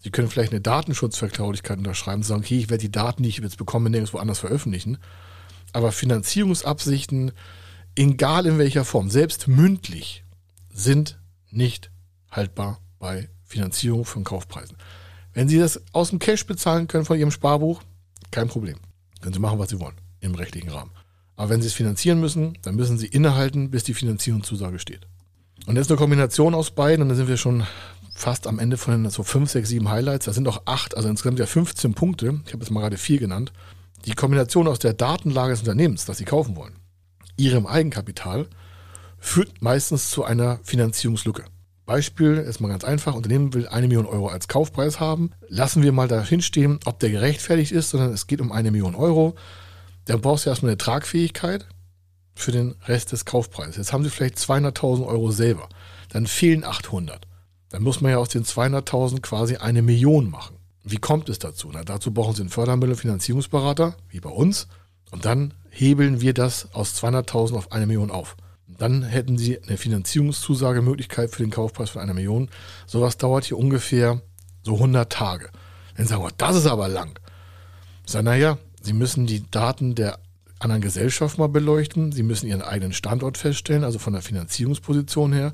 Sie 0.00 0.10
können 0.10 0.28
vielleicht 0.28 0.52
eine 0.52 0.60
Datenschutzvertraulichkeit 0.60 1.78
unterschreiben, 1.78 2.22
sagen, 2.22 2.42
okay, 2.42 2.58
ich 2.58 2.70
werde 2.70 2.82
die 2.82 2.92
Daten, 2.92 3.24
die 3.24 3.28
ich 3.28 3.38
jetzt 3.38 3.58
bekomme, 3.58 3.90
nirgendwo 3.90 4.18
anders 4.18 4.38
veröffentlichen. 4.38 4.98
Aber 5.72 5.90
Finanzierungsabsichten, 5.90 7.32
egal 7.96 8.46
in 8.46 8.58
welcher 8.58 8.84
Form, 8.84 9.10
selbst 9.10 9.48
mündlich, 9.48 10.22
sind 10.72 11.18
nicht 11.50 11.90
haltbar 12.30 12.78
bei 13.00 13.28
Finanzierung 13.44 14.04
von 14.04 14.22
Kaufpreisen. 14.22 14.76
Wenn 15.34 15.48
Sie 15.48 15.58
das 15.58 15.82
aus 15.92 16.10
dem 16.10 16.20
Cash 16.20 16.46
bezahlen 16.46 16.86
können 16.86 17.04
von 17.04 17.18
Ihrem 17.18 17.32
Sparbuch, 17.32 17.82
kein 18.30 18.46
Problem. 18.46 18.76
Können 19.20 19.34
Sie 19.34 19.40
machen, 19.40 19.58
was 19.58 19.70
Sie 19.70 19.80
wollen 19.80 19.96
im 20.20 20.36
rechtlichen 20.36 20.70
Rahmen. 20.70 20.92
Aber 21.38 21.50
wenn 21.50 21.62
Sie 21.62 21.68
es 21.68 21.72
finanzieren 21.72 22.20
müssen, 22.20 22.58
dann 22.62 22.74
müssen 22.74 22.98
Sie 22.98 23.06
innehalten, 23.06 23.70
bis 23.70 23.84
die 23.84 23.94
Finanzierungszusage 23.94 24.80
steht. 24.80 25.06
Und 25.66 25.76
jetzt 25.76 25.88
eine 25.88 25.96
Kombination 25.96 26.52
aus 26.52 26.72
beiden 26.72 27.00
und 27.00 27.08
dann 27.08 27.16
sind 27.16 27.28
wir 27.28 27.36
schon 27.36 27.64
fast 28.12 28.48
am 28.48 28.58
Ende 28.58 28.76
von 28.76 29.08
so 29.08 29.22
5, 29.22 29.48
6, 29.48 29.68
7 29.68 29.88
Highlights. 29.88 30.26
Da 30.26 30.32
sind 30.32 30.48
auch 30.48 30.62
8, 30.64 30.96
also 30.96 31.08
insgesamt 31.08 31.38
ja 31.38 31.46
15 31.46 31.94
Punkte. 31.94 32.40
Ich 32.44 32.52
habe 32.52 32.64
jetzt 32.64 32.72
mal 32.72 32.80
gerade 32.80 32.96
4 32.96 33.20
genannt. 33.20 33.52
Die 34.04 34.14
Kombination 34.14 34.66
aus 34.66 34.80
der 34.80 34.94
Datenlage 34.94 35.52
des 35.52 35.60
Unternehmens, 35.60 36.04
das 36.04 36.18
Sie 36.18 36.24
kaufen 36.24 36.56
wollen, 36.56 36.74
Ihrem 37.36 37.66
Eigenkapital, 37.66 38.48
führt 39.20 39.62
meistens 39.62 40.10
zu 40.10 40.24
einer 40.24 40.58
Finanzierungslücke. 40.64 41.44
Beispiel, 41.86 42.34
ist 42.38 42.60
mal 42.60 42.68
ganz 42.68 42.82
einfach, 42.82 43.14
Unternehmen 43.14 43.54
will 43.54 43.68
eine 43.68 43.86
Million 43.86 44.06
Euro 44.06 44.26
als 44.26 44.48
Kaufpreis 44.48 44.98
haben. 44.98 45.30
Lassen 45.48 45.84
wir 45.84 45.92
mal 45.92 46.08
dahin 46.08 46.42
stehen, 46.42 46.80
ob 46.84 46.98
der 46.98 47.10
gerechtfertigt 47.10 47.70
ist, 47.70 47.90
sondern 47.90 48.12
es 48.12 48.26
geht 48.26 48.40
um 48.40 48.50
eine 48.50 48.72
Million 48.72 48.96
Euro 48.96 49.36
dann 50.08 50.22
brauchst 50.22 50.46
du 50.46 50.50
erstmal 50.50 50.70
eine 50.70 50.78
Tragfähigkeit 50.78 51.66
für 52.34 52.52
den 52.52 52.76
Rest 52.86 53.12
des 53.12 53.24
Kaufpreises. 53.24 53.76
Jetzt 53.76 53.92
haben 53.92 54.04
sie 54.04 54.10
vielleicht 54.10 54.38
200.000 54.38 55.06
Euro 55.06 55.30
selber. 55.30 55.68
Dann 56.08 56.26
fehlen 56.26 56.64
800. 56.64 57.26
Dann 57.68 57.82
muss 57.82 58.00
man 58.00 58.12
ja 58.12 58.18
aus 58.18 58.30
den 58.30 58.44
200.000 58.44 59.20
quasi 59.20 59.56
eine 59.56 59.82
Million 59.82 60.30
machen. 60.30 60.56
Wie 60.82 60.96
kommt 60.96 61.28
es 61.28 61.38
dazu? 61.38 61.70
Na, 61.72 61.84
dazu 61.84 62.12
brauchen 62.12 62.34
sie 62.34 62.40
einen 62.40 62.50
Fördermittelfinanzierungsberater, 62.50 63.96
wie 64.08 64.20
bei 64.20 64.30
uns. 64.30 64.68
Und 65.10 65.26
dann 65.26 65.52
hebeln 65.68 66.22
wir 66.22 66.32
das 66.32 66.72
aus 66.72 66.94
200.000 67.02 67.54
auf 67.54 67.72
eine 67.72 67.86
Million 67.86 68.10
auf. 68.10 68.36
Und 68.66 68.80
dann 68.80 69.02
hätten 69.02 69.36
sie 69.36 69.62
eine 69.62 69.76
Finanzierungszusagemöglichkeit 69.76 71.30
für 71.30 71.42
den 71.42 71.50
Kaufpreis 71.50 71.90
von 71.90 72.00
einer 72.00 72.14
Million. 72.14 72.48
Sowas 72.86 73.18
dauert 73.18 73.44
hier 73.44 73.58
ungefähr 73.58 74.22
so 74.62 74.74
100 74.74 75.12
Tage. 75.12 75.50
Dann 75.98 76.06
sagen 76.06 76.22
wir, 76.22 76.32
das 76.38 76.56
ist 76.56 76.66
aber 76.66 76.88
lang. 76.88 77.18
Ich 78.06 78.12
sage, 78.12 78.24
naja, 78.24 78.56
Sie 78.88 78.94
müssen 78.94 79.26
die 79.26 79.44
Daten 79.50 79.94
der 79.94 80.18
anderen 80.60 80.80
Gesellschaft 80.80 81.36
mal 81.36 81.50
beleuchten. 81.50 82.10
Sie 82.10 82.22
müssen 82.22 82.46
Ihren 82.46 82.62
eigenen 82.62 82.94
Standort 82.94 83.36
feststellen, 83.36 83.84
also 83.84 83.98
von 83.98 84.14
der 84.14 84.22
Finanzierungsposition 84.22 85.34
her. 85.34 85.52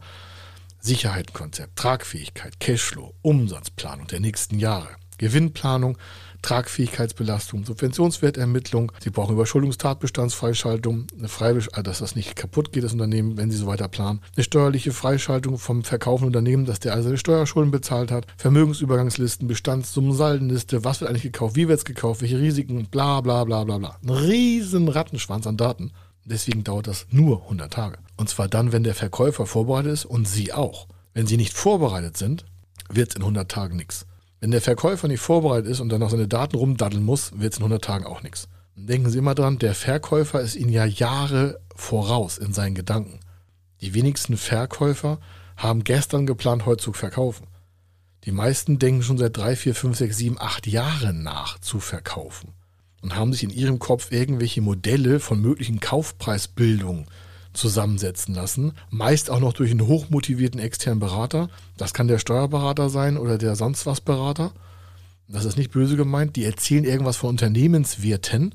Sicherheitenkonzept, 0.78 1.74
Tragfähigkeit, 1.74 2.60
Cashflow, 2.60 3.12
Umsatzplanung 3.22 4.06
der 4.06 4.20
nächsten 4.20 4.60
Jahre, 4.60 4.86
Gewinnplanung, 5.18 5.98
Tragfähigkeitsbelastung, 6.44 7.64
Subventionswertermittlung. 7.64 8.92
Sie 9.02 9.08
brauchen 9.08 9.32
Überschuldungstatbestandsfreischaltung, 9.32 11.06
eine 11.18 11.28
Freibesch 11.28 11.68
also 11.72 11.82
dass 11.82 12.00
das 12.00 12.16
nicht 12.16 12.36
kaputt 12.36 12.70
geht, 12.70 12.84
das 12.84 12.92
Unternehmen, 12.92 13.38
wenn 13.38 13.50
Sie 13.50 13.56
so 13.56 13.66
weiter 13.66 13.88
planen. 13.88 14.20
Eine 14.36 14.44
steuerliche 14.44 14.92
Freischaltung 14.92 15.56
vom 15.56 15.84
verkaufenden 15.84 16.36
Unternehmen, 16.36 16.66
dass 16.66 16.80
der 16.80 16.92
also 16.92 17.04
seine 17.04 17.18
Steuerschulden 17.18 17.70
bezahlt 17.70 18.10
hat. 18.10 18.26
Vermögensübergangslisten, 18.36 19.48
Bestandssummen, 19.48 20.12
Saldenliste, 20.12 20.84
was 20.84 21.00
wird 21.00 21.08
eigentlich 21.08 21.22
gekauft, 21.22 21.56
wie 21.56 21.66
wird 21.66 21.78
es 21.78 21.84
gekauft, 21.86 22.20
welche 22.20 22.38
Risiken, 22.38 22.88
bla 22.90 23.22
bla 23.22 23.44
bla 23.44 23.64
bla 23.64 23.78
bla. 23.78 23.96
Ein 24.02 24.10
riesen 24.10 24.88
Rattenschwanz 24.88 25.46
an 25.46 25.56
Daten. 25.56 25.92
Deswegen 26.26 26.62
dauert 26.62 26.86
das 26.86 27.06
nur 27.10 27.42
100 27.44 27.72
Tage. 27.72 27.98
Und 28.16 28.28
zwar 28.28 28.48
dann, 28.48 28.72
wenn 28.72 28.84
der 28.84 28.94
Verkäufer 28.94 29.46
vorbereitet 29.46 29.92
ist 29.92 30.04
und 30.04 30.28
Sie 30.28 30.52
auch. 30.52 30.88
Wenn 31.14 31.26
Sie 31.26 31.38
nicht 31.38 31.54
vorbereitet 31.54 32.18
sind, 32.18 32.44
wird 32.90 33.10
es 33.10 33.16
in 33.16 33.22
100 33.22 33.50
Tagen 33.50 33.76
nichts. 33.76 34.06
Wenn 34.44 34.50
der 34.50 34.60
Verkäufer 34.60 35.08
nicht 35.08 35.22
vorbereitet 35.22 35.70
ist 35.70 35.80
und 35.80 35.88
dann 35.88 36.00
noch 36.00 36.10
seine 36.10 36.28
Daten 36.28 36.56
rumdaddeln 36.56 37.02
muss, 37.02 37.32
wird 37.34 37.54
es 37.54 37.58
in 37.60 37.64
100 37.64 37.82
Tagen 37.82 38.04
auch 38.04 38.22
nichts. 38.22 38.46
Denken 38.76 39.08
Sie 39.08 39.16
immer 39.16 39.34
dran, 39.34 39.58
der 39.58 39.74
Verkäufer 39.74 40.42
ist 40.42 40.54
Ihnen 40.54 40.68
ja 40.68 40.84
Jahre 40.84 41.60
voraus 41.74 42.36
in 42.36 42.52
seinen 42.52 42.74
Gedanken. 42.74 43.20
Die 43.80 43.94
wenigsten 43.94 44.36
Verkäufer 44.36 45.18
haben 45.56 45.82
gestern 45.82 46.26
geplant, 46.26 46.66
heute 46.66 46.84
zu 46.84 46.92
verkaufen. 46.92 47.46
Die 48.24 48.32
meisten 48.32 48.78
denken 48.78 49.02
schon 49.02 49.16
seit 49.16 49.34
drei, 49.34 49.56
vier, 49.56 49.74
fünf, 49.74 49.96
sechs, 49.96 50.18
sieben, 50.18 50.38
acht 50.38 50.66
Jahren 50.66 51.22
nach 51.22 51.58
zu 51.60 51.80
verkaufen 51.80 52.52
und 53.00 53.16
haben 53.16 53.32
sich 53.32 53.44
in 53.44 53.50
ihrem 53.50 53.78
Kopf 53.78 54.12
irgendwelche 54.12 54.60
Modelle 54.60 55.20
von 55.20 55.40
möglichen 55.40 55.80
Kaufpreisbildungen 55.80 57.06
zusammensetzen 57.54 58.34
lassen. 58.34 58.72
Meist 58.90 59.30
auch 59.30 59.40
noch 59.40 59.52
durch 59.52 59.70
einen 59.70 59.86
hochmotivierten 59.86 60.60
externen 60.60 61.00
Berater. 61.00 61.48
Das 61.76 61.94
kann 61.94 62.08
der 62.08 62.18
Steuerberater 62.18 62.90
sein 62.90 63.16
oder 63.16 63.38
der 63.38 63.56
sonst 63.56 63.86
was 63.86 64.00
Berater. 64.00 64.52
Das 65.28 65.44
ist 65.44 65.56
nicht 65.56 65.70
böse 65.70 65.96
gemeint. 65.96 66.36
Die 66.36 66.44
erzählen 66.44 66.84
irgendwas 66.84 67.16
von 67.16 67.30
Unternehmenswerten, 67.30 68.54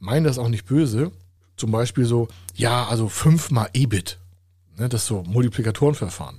meinen 0.00 0.24
das 0.24 0.38
auch 0.38 0.48
nicht 0.48 0.66
böse. 0.66 1.12
Zum 1.56 1.70
Beispiel 1.70 2.04
so, 2.04 2.28
ja, 2.54 2.86
also 2.86 3.08
fünfmal 3.08 3.70
EBIT. 3.72 4.18
Ne, 4.76 4.88
das 4.88 5.02
ist 5.02 5.08
so 5.08 5.22
Multiplikatorenverfahren. 5.24 6.38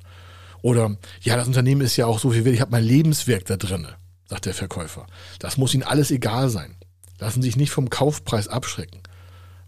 Oder, 0.62 0.98
ja, 1.22 1.38
das 1.38 1.48
Unternehmen 1.48 1.82
ist 1.82 1.96
ja 1.98 2.06
auch 2.06 2.20
so 2.20 2.32
viel 2.32 2.46
wert, 2.46 2.56
ich 2.56 2.62
habe 2.62 2.72
mein 2.72 2.84
Lebenswerk 2.84 3.46
da 3.46 3.56
drin, 3.56 3.88
sagt 4.28 4.46
der 4.46 4.54
Verkäufer. 4.54 5.08
Das 5.40 5.58
muss 5.58 5.74
Ihnen 5.74 5.84
alles 5.84 6.12
egal 6.12 6.50
sein. 6.50 6.76
Lassen 7.18 7.42
sich 7.42 7.58
nicht 7.58 7.72
vom 7.72 7.90
Kaufpreis 7.90 8.48
abschrecken. 8.48 9.02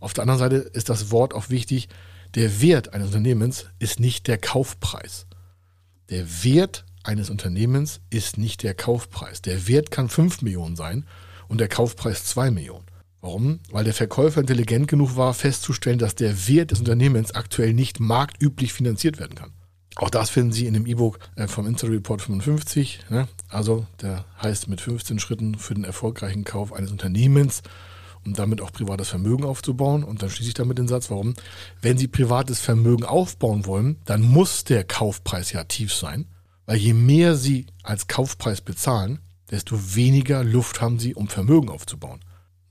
Auf 0.02 0.14
der 0.14 0.24
anderen 0.24 0.40
Seite 0.40 0.56
ist 0.58 0.90
das 0.90 1.12
Wort 1.12 1.34
auch 1.34 1.50
wichtig, 1.50 1.88
der 2.36 2.62
Wert 2.62 2.94
eines 2.94 3.08
Unternehmens 3.08 3.68
ist 3.80 4.00
nicht 4.00 4.28
der 4.28 4.38
Kaufpreis. 4.38 5.28
Der 6.10 6.26
Wert 6.44 6.86
eines 7.04 7.30
Unternehmens 7.30 8.02
ist 8.10 8.38
nicht 8.38 8.64
der 8.64 8.74
Kaufpreis. 8.74 9.42
Der 9.42 9.68
Wert 9.68 9.92
kann 9.92 10.10
5 10.10 10.42
Millionen 10.42 10.76
sein 10.76 11.06
und 11.48 11.60
der 11.60 11.68
Kaufpreis 11.68 12.26
2 12.26 12.52
Millionen. 12.52 12.86
Warum? 13.22 13.60
Weil 13.70 13.84
der 13.84 13.94
Verkäufer 13.94 14.42
intelligent 14.42 14.88
genug 14.88 15.16
war, 15.16 15.34
festzustellen, 15.36 16.00
dass 16.00 16.16
der 16.16 16.48
Wert 16.48 16.72
des 16.72 16.80
Unternehmens 16.80 17.34
aktuell 17.36 17.74
nicht 17.74 18.00
marktüblich 18.00 18.74
finanziert 18.74 19.20
werden 19.20 19.36
kann. 19.36 19.52
Auch 19.96 20.10
das 20.10 20.32
finden 20.32 20.54
Sie 20.54 20.66
in 20.66 20.74
dem 20.74 20.88
E-Book 20.88 21.20
äh, 21.36 21.48
vom 21.48 21.68
Insta 21.68 21.86
Report 21.86 22.22
55. 22.22 23.02
Ne? 23.10 23.28
Also 23.50 23.86
der 24.02 24.26
heißt 24.42 24.68
mit 24.68 24.82
15 24.82 25.20
Schritten 25.20 25.56
für 25.56 25.76
den 25.76 25.84
erfolgreichen 25.84 26.44
Kauf 26.44 26.74
eines 26.74 26.92
Unternehmens 26.92 27.62
um 28.26 28.34
damit 28.34 28.62
auch 28.62 28.72
privates 28.72 29.10
Vermögen 29.10 29.44
aufzubauen. 29.44 30.04
Und 30.04 30.22
dann 30.22 30.30
schließe 30.30 30.50
ich 30.50 30.54
damit 30.54 30.78
den 30.78 30.88
Satz, 30.88 31.10
warum? 31.10 31.34
Wenn 31.82 31.98
Sie 31.98 32.08
privates 32.08 32.60
Vermögen 32.60 33.04
aufbauen 33.04 33.66
wollen, 33.66 33.98
dann 34.06 34.22
muss 34.22 34.64
der 34.64 34.84
Kaufpreis 34.84 35.52
ja 35.52 35.64
tief 35.64 35.94
sein, 35.94 36.28
weil 36.66 36.78
je 36.78 36.94
mehr 36.94 37.36
Sie 37.36 37.68
als 37.84 38.08
Kaufpreis 38.08 38.62
bezahlen, 38.62 39.20
desto 39.50 39.96
weniger 39.96 40.44
Luft 40.44 40.82
haben 40.82 41.00
Sie, 41.00 41.14
um 41.14 41.28
Vermögen 41.28 41.70
aufzubauen. 41.70 42.22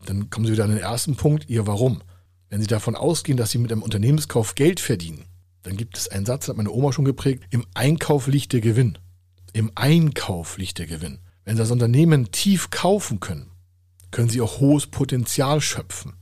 Dann 0.06 0.30
kommen 0.30 0.46
Sie 0.46 0.52
wieder 0.52 0.64
an 0.64 0.70
den 0.70 0.78
ersten 0.78 1.16
Punkt, 1.16 1.48
Ihr 1.48 1.66
Warum. 1.66 2.02
Wenn 2.48 2.60
Sie 2.60 2.66
davon 2.66 2.96
ausgehen, 2.96 3.36
dass 3.36 3.50
Sie 3.50 3.58
mit 3.58 3.70
einem 3.70 3.82
Unternehmenskauf 3.82 4.54
Geld 4.54 4.80
verdienen, 4.80 5.26
dann 5.62 5.76
gibt 5.76 5.98
es 5.98 6.08
einen 6.08 6.24
Satz, 6.24 6.48
hat 6.48 6.56
meine 6.56 6.70
Oma 6.70 6.92
schon 6.92 7.04
geprägt, 7.04 7.44
im 7.50 7.66
Einkauf 7.74 8.26
liegt 8.26 8.52
der 8.52 8.60
Gewinn. 8.60 8.98
Im 9.52 9.70
Einkauf 9.74 10.56
liegt 10.56 10.78
der 10.78 10.86
Gewinn. 10.86 11.18
Wenn 11.44 11.56
Sie 11.56 11.62
das 11.62 11.70
Unternehmen 11.70 12.30
tief 12.30 12.70
kaufen 12.70 13.20
können, 13.20 13.49
können 14.10 14.28
sie 14.28 14.40
auch 14.40 14.60
hohes 14.60 14.86
Potenzial 14.86 15.60
schöpfen. 15.60 16.14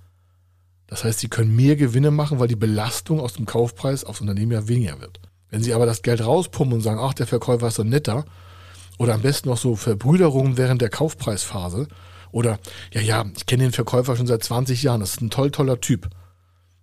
Das 0.86 1.04
heißt, 1.04 1.20
sie 1.20 1.28
können 1.28 1.54
mehr 1.54 1.76
Gewinne 1.76 2.10
machen, 2.10 2.38
weil 2.38 2.48
die 2.48 2.56
Belastung 2.56 3.20
aus 3.20 3.34
dem 3.34 3.46
Kaufpreis 3.46 4.04
aufs 4.04 4.20
Unternehmen 4.20 4.52
ja 4.52 4.68
weniger 4.68 5.00
wird. 5.00 5.20
Wenn 5.50 5.62
sie 5.62 5.74
aber 5.74 5.86
das 5.86 6.02
Geld 6.02 6.24
rauspumpen 6.24 6.74
und 6.74 6.80
sagen, 6.82 7.00
ach, 7.00 7.14
der 7.14 7.26
Verkäufer 7.26 7.68
ist 7.68 7.76
so 7.76 7.84
netter, 7.84 8.24
oder 8.98 9.14
am 9.14 9.22
besten 9.22 9.48
noch 9.48 9.58
so 9.58 9.76
Verbrüderungen 9.76 10.56
während 10.56 10.82
der 10.82 10.90
Kaufpreisphase, 10.90 11.88
oder, 12.30 12.58
ja, 12.92 13.00
ja, 13.00 13.24
ich 13.36 13.46
kenne 13.46 13.64
den 13.64 13.72
Verkäufer 13.72 14.16
schon 14.16 14.26
seit 14.26 14.42
20 14.42 14.82
Jahren, 14.82 15.00
das 15.00 15.12
ist 15.12 15.20
ein 15.20 15.30
toll, 15.30 15.50
toller 15.50 15.80
Typ. 15.80 16.08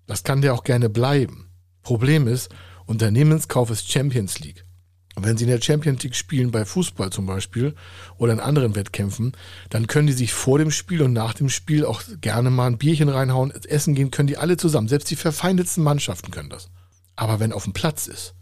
Das 0.08 0.24
kann 0.24 0.42
der 0.42 0.54
auch 0.54 0.64
gerne 0.64 0.90
bleiben. 0.90 1.50
Problem 1.82 2.28
ist, 2.28 2.50
Unternehmenskauf 2.86 3.70
ist 3.70 3.92
Champions 3.92 4.40
League. 4.40 4.66
Wenn 5.18 5.38
sie 5.38 5.46
in 5.46 5.50
der 5.50 5.62
Champions 5.62 6.04
League 6.04 6.16
spielen, 6.16 6.52
bei 6.52 6.66
Fußball 6.66 7.10
zum 7.10 7.26
Beispiel 7.26 7.74
oder 8.18 8.34
in 8.34 8.42
anderen 8.42 8.76
Wettkämpfen, 8.76 9.32
dann 9.70 9.88
können 9.88 10.08
die 10.08 10.14
sich 10.14 10.34
vor 10.34 10.60
dem 10.60 10.72
Spiel 10.72 11.02
und 11.02 11.14
nach 11.14 11.34
dem 11.34 11.50
Spiel 11.50 11.86
auch 11.86 12.02
gerne 12.20 12.50
mal 12.50 12.68
ein 12.68 12.78
Bierchen 12.78 13.08
reinhauen, 13.08 13.52
essen 13.52 13.96
gehen, 13.96 14.12
können 14.12 14.28
die 14.28 14.38
alle 14.38 14.58
zusammen. 14.58 14.90
Selbst 14.90 15.10
die 15.10 15.16
verfeindetsten 15.16 15.84
Mannschaften 15.84 16.32
können 16.32 16.50
das. 16.50 16.70
Aber 17.16 17.40
wenn 17.40 17.54
auf 17.54 17.64
dem 17.64 17.74
Platz 17.74 18.08
ist, 18.08 18.34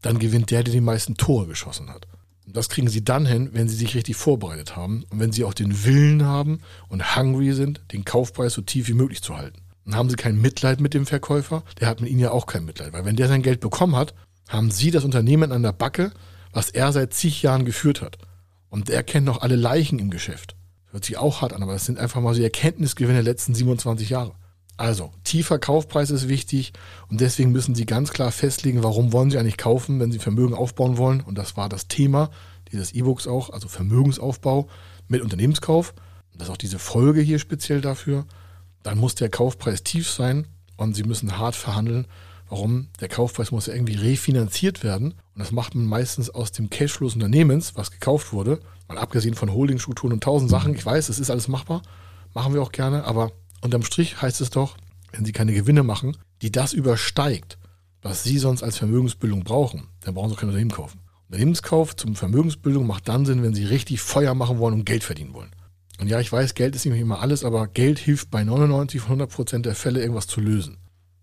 dann 0.00 0.18
gewinnt 0.18 0.50
der, 0.50 0.62
der 0.62 0.72
die 0.72 0.80
meisten 0.80 1.16
Tore 1.16 1.46
geschossen 1.46 1.90
hat. 1.90 2.06
Und 2.46 2.56
das 2.56 2.68
kriegen 2.68 2.88
sie 2.88 3.04
dann 3.04 3.26
hin, 3.26 3.50
wenn 3.52 3.68
sie 3.68 3.76
sich 3.76 3.94
richtig 3.94 4.16
vorbereitet 4.16 4.74
haben 4.74 5.04
und 5.10 5.20
wenn 5.20 5.32
sie 5.32 5.44
auch 5.44 5.54
den 5.54 5.84
Willen 5.84 6.24
haben 6.24 6.60
und 6.88 7.16
hungry 7.16 7.52
sind, 7.52 7.82
den 7.92 8.04
Kaufpreis 8.04 8.54
so 8.54 8.62
tief 8.62 8.88
wie 8.88 8.94
möglich 8.94 9.22
zu 9.22 9.36
halten. 9.36 9.62
Dann 9.84 9.96
haben 9.96 10.10
sie 10.10 10.16
kein 10.16 10.40
Mitleid 10.40 10.80
mit 10.80 10.94
dem 10.94 11.06
Verkäufer, 11.06 11.62
der 11.80 11.88
hat 11.88 12.00
mit 12.00 12.10
ihnen 12.10 12.20
ja 12.20 12.30
auch 12.30 12.46
kein 12.46 12.64
Mitleid, 12.64 12.92
weil 12.92 13.04
wenn 13.04 13.16
der 13.16 13.28
sein 13.28 13.42
Geld 13.42 13.60
bekommen 13.60 13.96
hat, 13.96 14.14
haben 14.48 14.70
sie 14.70 14.90
das 14.90 15.04
Unternehmen 15.04 15.52
an 15.52 15.62
der 15.62 15.72
Backe, 15.72 16.12
was 16.52 16.70
er 16.70 16.92
seit 16.92 17.14
zig 17.14 17.42
Jahren 17.42 17.64
geführt 17.64 18.02
hat. 18.02 18.18
Und 18.68 18.90
er 18.90 19.02
kennt 19.02 19.26
noch 19.26 19.42
alle 19.42 19.56
Leichen 19.56 19.98
im 19.98 20.10
Geschäft. 20.10 20.56
Hört 20.90 21.04
sich 21.04 21.16
auch 21.16 21.40
hart 21.40 21.52
an, 21.52 21.62
aber 21.62 21.72
das 21.72 21.86
sind 21.86 21.98
einfach 21.98 22.20
mal 22.20 22.34
so 22.34 22.38
die 22.38 22.44
Erkenntnisgewinne 22.44 23.22
der 23.22 23.32
letzten 23.32 23.54
27 23.54 24.10
Jahre. 24.10 24.34
Also, 24.76 25.12
tiefer 25.24 25.58
Kaufpreis 25.58 26.10
ist 26.10 26.28
wichtig 26.28 26.72
und 27.08 27.20
deswegen 27.20 27.52
müssen 27.52 27.74
Sie 27.74 27.86
ganz 27.86 28.10
klar 28.10 28.32
festlegen, 28.32 28.82
warum 28.82 29.12
wollen 29.12 29.30
Sie 29.30 29.38
eigentlich 29.38 29.58
kaufen, 29.58 30.00
wenn 30.00 30.10
Sie 30.10 30.18
Vermögen 30.18 30.54
aufbauen 30.54 30.96
wollen. 30.96 31.20
Und 31.20 31.36
das 31.36 31.56
war 31.56 31.68
das 31.68 31.88
Thema 31.88 32.30
dieses 32.72 32.92
E-Books 32.92 33.26
auch, 33.26 33.50
also 33.50 33.68
Vermögensaufbau 33.68 34.68
mit 35.08 35.22
Unternehmenskauf. 35.22 35.94
Das 36.34 36.48
ist 36.48 36.52
auch 36.52 36.58
diese 36.58 36.78
Folge 36.78 37.20
hier 37.20 37.38
speziell 37.38 37.80
dafür. 37.80 38.26
Dann 38.82 38.98
muss 38.98 39.14
der 39.14 39.28
Kaufpreis 39.28 39.84
tief 39.84 40.10
sein 40.10 40.48
und 40.76 40.94
Sie 40.94 41.04
müssen 41.04 41.38
hart 41.38 41.54
verhandeln. 41.54 42.06
Warum? 42.52 42.88
Der 43.00 43.08
Kaufpreis 43.08 43.50
muss 43.50 43.64
ja 43.64 43.72
irgendwie 43.72 43.94
refinanziert 43.94 44.84
werden. 44.84 45.12
Und 45.12 45.38
das 45.38 45.52
macht 45.52 45.74
man 45.74 45.86
meistens 45.86 46.28
aus 46.28 46.52
dem 46.52 46.68
Cashflow 46.68 47.06
des 47.06 47.14
Unternehmens, 47.14 47.76
was 47.76 47.90
gekauft 47.90 48.34
wurde. 48.34 48.60
Mal 48.88 48.98
abgesehen 48.98 49.34
von 49.34 49.50
Holdingstrukturen 49.50 50.12
und 50.12 50.22
tausend 50.22 50.50
Sachen. 50.50 50.74
Ich 50.74 50.84
weiß, 50.84 51.08
es 51.08 51.18
ist 51.18 51.30
alles 51.30 51.48
machbar. 51.48 51.80
Machen 52.34 52.52
wir 52.52 52.60
auch 52.60 52.70
gerne. 52.70 53.04
Aber 53.04 53.32
unterm 53.62 53.82
Strich 53.82 54.20
heißt 54.20 54.42
es 54.42 54.50
doch, 54.50 54.76
wenn 55.12 55.24
Sie 55.24 55.32
keine 55.32 55.54
Gewinne 55.54 55.82
machen, 55.82 56.14
die 56.42 56.52
das 56.52 56.74
übersteigt, 56.74 57.56
was 58.02 58.22
Sie 58.22 58.36
sonst 58.36 58.62
als 58.62 58.76
Vermögensbildung 58.76 59.44
brauchen, 59.44 59.88
dann 60.00 60.12
brauchen 60.12 60.28
Sie 60.28 60.36
kein 60.36 60.50
Unternehmen 60.50 60.72
kaufen. 60.72 61.00
Unternehmenskauf 61.28 61.96
zum 61.96 62.16
Vermögensbildung 62.16 62.86
macht 62.86 63.08
dann 63.08 63.24
Sinn, 63.24 63.42
wenn 63.42 63.54
Sie 63.54 63.64
richtig 63.64 64.02
Feuer 64.02 64.34
machen 64.34 64.58
wollen 64.58 64.74
und 64.74 64.84
Geld 64.84 65.04
verdienen 65.04 65.32
wollen. 65.32 65.52
Und 66.00 66.08
ja, 66.08 66.20
ich 66.20 66.30
weiß, 66.30 66.52
Geld 66.52 66.76
ist 66.76 66.84
nicht 66.84 67.00
immer 67.00 67.22
alles, 67.22 67.46
aber 67.46 67.66
Geld 67.66 67.98
hilft 67.98 68.30
bei 68.30 68.44
99 68.44 69.00
von 69.00 69.12
100 69.12 69.30
Prozent 69.30 69.64
der 69.64 69.74
Fälle 69.74 70.02
irgendwas 70.02 70.26
zu 70.26 70.42
lösen. 70.42 70.81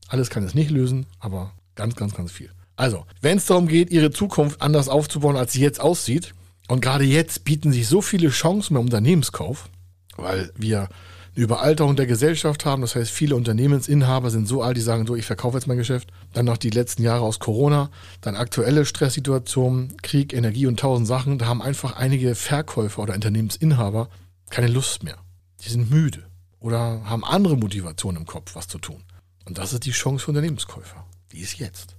Alles 0.09 0.29
kann 0.29 0.43
es 0.43 0.53
nicht 0.53 0.71
lösen, 0.71 1.05
aber 1.19 1.53
ganz, 1.75 1.95
ganz, 1.95 2.13
ganz 2.13 2.31
viel. 2.31 2.51
Also, 2.75 3.05
wenn 3.21 3.37
es 3.37 3.45
darum 3.45 3.67
geht, 3.67 3.91
Ihre 3.91 4.11
Zukunft 4.11 4.61
anders 4.61 4.89
aufzubauen, 4.89 5.37
als 5.37 5.53
sie 5.53 5.61
jetzt 5.61 5.79
aussieht, 5.79 6.33
und 6.67 6.81
gerade 6.81 7.03
jetzt 7.03 7.45
bieten 7.45 7.71
sich 7.71 7.87
so 7.87 8.01
viele 8.01 8.29
Chancen 8.29 8.75
beim 8.75 8.85
Unternehmenskauf, 8.85 9.69
weil 10.17 10.51
wir 10.55 10.87
eine 11.35 11.43
Überalterung 11.43 11.95
der 11.95 12.05
Gesellschaft 12.05 12.63
haben. 12.63 12.81
Das 12.81 12.95
heißt, 12.95 13.09
viele 13.09 13.35
Unternehmensinhaber 13.35 14.29
sind 14.29 14.47
so 14.47 14.61
alt, 14.61 14.77
die 14.77 14.81
sagen 14.81 15.07
so, 15.07 15.15
ich 15.15 15.25
verkaufe 15.25 15.57
jetzt 15.57 15.65
mein 15.65 15.77
Geschäft. 15.77 16.09
Dann 16.33 16.45
noch 16.45 16.57
die 16.57 16.69
letzten 16.69 17.01
Jahre 17.01 17.23
aus 17.23 17.39
Corona, 17.39 17.89
dann 18.21 18.35
aktuelle 18.35 18.85
Stresssituationen, 18.85 19.97
Krieg, 20.03 20.31
Energie 20.31 20.67
und 20.67 20.79
tausend 20.79 21.07
Sachen. 21.07 21.39
Da 21.39 21.47
haben 21.47 21.61
einfach 21.61 21.95
einige 21.97 22.35
Verkäufer 22.35 23.01
oder 23.01 23.15
Unternehmensinhaber 23.15 24.09
keine 24.51 24.67
Lust 24.67 25.03
mehr. 25.03 25.17
Die 25.65 25.69
sind 25.69 25.89
müde 25.89 26.23
oder 26.59 27.01
haben 27.05 27.23
andere 27.23 27.57
Motivationen 27.57 28.21
im 28.21 28.27
Kopf, 28.27 28.55
was 28.55 28.67
zu 28.67 28.77
tun. 28.77 29.03
Und 29.45 29.57
das 29.57 29.73
ist 29.73 29.85
die 29.85 29.91
Chance 29.91 30.25
für 30.25 30.31
Unternehmenskäufer. 30.31 31.05
Die 31.31 31.39
ist 31.39 31.59
jetzt. 31.59 31.95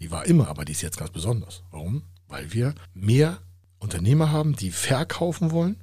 Die 0.00 0.10
war 0.10 0.26
immer, 0.26 0.48
aber 0.48 0.64
die 0.64 0.72
ist 0.72 0.82
jetzt 0.82 0.98
ganz 0.98 1.10
besonders. 1.10 1.62
Warum? 1.70 2.02
Weil 2.28 2.52
wir 2.52 2.74
mehr 2.94 3.38
Unternehmer 3.78 4.30
haben, 4.30 4.54
die 4.54 4.70
verkaufen 4.70 5.50
wollen, 5.50 5.76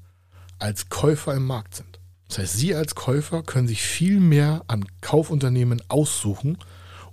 als 0.60 0.90
Käufer 0.90 1.34
im 1.34 1.46
Markt 1.46 1.76
sind. 1.76 2.00
Das 2.28 2.40
heißt, 2.40 2.58
Sie 2.58 2.76
als 2.76 2.96
Käufer 2.96 3.44
können 3.44 3.68
sich 3.68 3.82
viel 3.82 4.20
mehr 4.20 4.64
an 4.68 4.86
Kaufunternehmen 5.02 5.82
aussuchen 5.90 6.58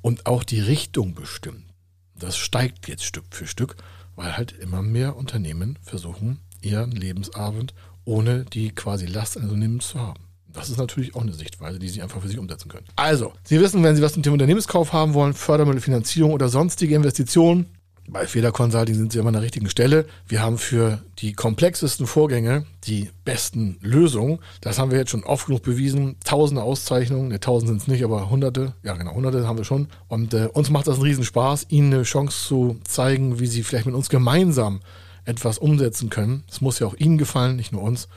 und 0.01 0.27
auch 0.27 0.42
die 0.42 0.61
Richtung 0.61 1.14
bestimmen. 1.14 1.66
Das 2.14 2.37
steigt 2.37 2.88
jetzt 2.88 3.05
Stück 3.05 3.27
für 3.31 3.47
Stück, 3.47 3.77
weil 4.16 4.37
halt 4.37 4.53
immer 4.53 4.83
mehr 4.83 5.16
Unternehmen 5.16 5.79
versuchen, 5.83 6.40
ihren 6.61 6.92
Lebensabend 6.92 7.75
ohne 8.05 8.45
die 8.45 8.71
quasi 8.71 9.07
Last 9.07 9.37
eines 9.37 9.51
Unternehmens 9.51 9.88
zu 9.88 10.01
haben. 10.01 10.25
Das 10.53 10.69
ist 10.69 10.79
natürlich 10.79 11.15
auch 11.15 11.23
eine 11.23 11.33
Sichtweise, 11.33 11.79
die 11.79 11.88
Sie 11.88 12.03
einfach 12.03 12.21
für 12.21 12.29
sich 12.29 12.38
umsetzen 12.38 12.69
können. 12.69 12.87
Also, 12.97 13.33
Sie 13.45 13.61
wissen, 13.61 13.83
wenn 13.83 13.97
Sie 13.97 14.03
was 14.03 14.12
zum 14.12 14.23
Thema 14.23 14.35
Unternehmenskauf 14.35 14.93
haben 14.93 15.15
wollen, 15.15 15.35
Fördermittel, 15.35 15.81
Finanzierung 15.81 16.33
oder 16.33 16.49
sonstige 16.49 16.95
Investitionen, 16.95 17.67
bei 18.09 18.27
Feder 18.27 18.51
Consulting 18.51 18.95
sind 18.95 19.12
Sie 19.12 19.19
immer 19.19 19.29
an 19.29 19.35
der 19.35 19.43
richtigen 19.43 19.71
Stelle. 19.71 20.07
Wir 20.27 20.43
haben 20.43 20.59
für 20.59 21.01
die 21.21 21.33
komplexesten 21.33 22.07
Vorgänge 22.07 22.67
die 22.85 23.11
besten 23.25 23.79
Lösungen. 23.81 24.41
Das 24.61 24.79
haben 24.79 24.91
wir 24.91 24.99
jetzt 24.99 25.11
schon 25.11 25.25
oft 25.25 25.47
genug 25.47 25.62
bewiesen. 25.62 26.17
Tausende 26.25 26.62
Auszeichnungen, 26.62 27.29
ne, 27.29 27.38
tausend 27.38 27.69
sind 27.69 27.83
es 27.83 27.88
nicht, 27.88 28.05
aber 28.05 28.29
hunderte, 28.29 28.75
ja 28.83 28.95
genau, 28.95 29.15
hunderte 29.15 29.47
haben 29.47 29.57
wir 29.57 29.65
schon. 29.65 29.88
Und 30.09 30.35
äh, 30.35 30.49
uns 30.53 30.69
macht 30.69 30.88
das 30.88 30.97
einen 30.97 31.05
Riesenspaß, 31.05 31.67
Ihnen 31.69 31.95
eine 31.95 32.03
Chance 32.03 32.49
zu 32.49 32.77
zeigen, 32.85 33.38
wie 33.38 33.47
Sie 33.47 33.62
vielleicht 33.62 33.87
mit 33.87 33.95
uns 33.95 34.09
gemeinsam 34.09 34.81
etwas 35.25 35.59
umsetzen 35.59 36.11
können. 36.11 36.43
Es 36.51 36.61
muss 36.61 36.81
ja 36.81 36.88
auch 36.88 36.97
Ihnen 36.97 37.19
gefallen, 37.19 37.57
nicht 37.57 37.73
nur 37.73 37.83
uns. 37.83 38.09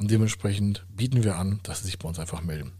Und 0.00 0.10
dementsprechend 0.10 0.86
bieten 0.88 1.24
wir 1.24 1.36
an, 1.36 1.60
dass 1.62 1.80
Sie 1.80 1.84
sich 1.84 1.98
bei 1.98 2.08
uns 2.08 2.18
einfach 2.18 2.42
melden. 2.42 2.72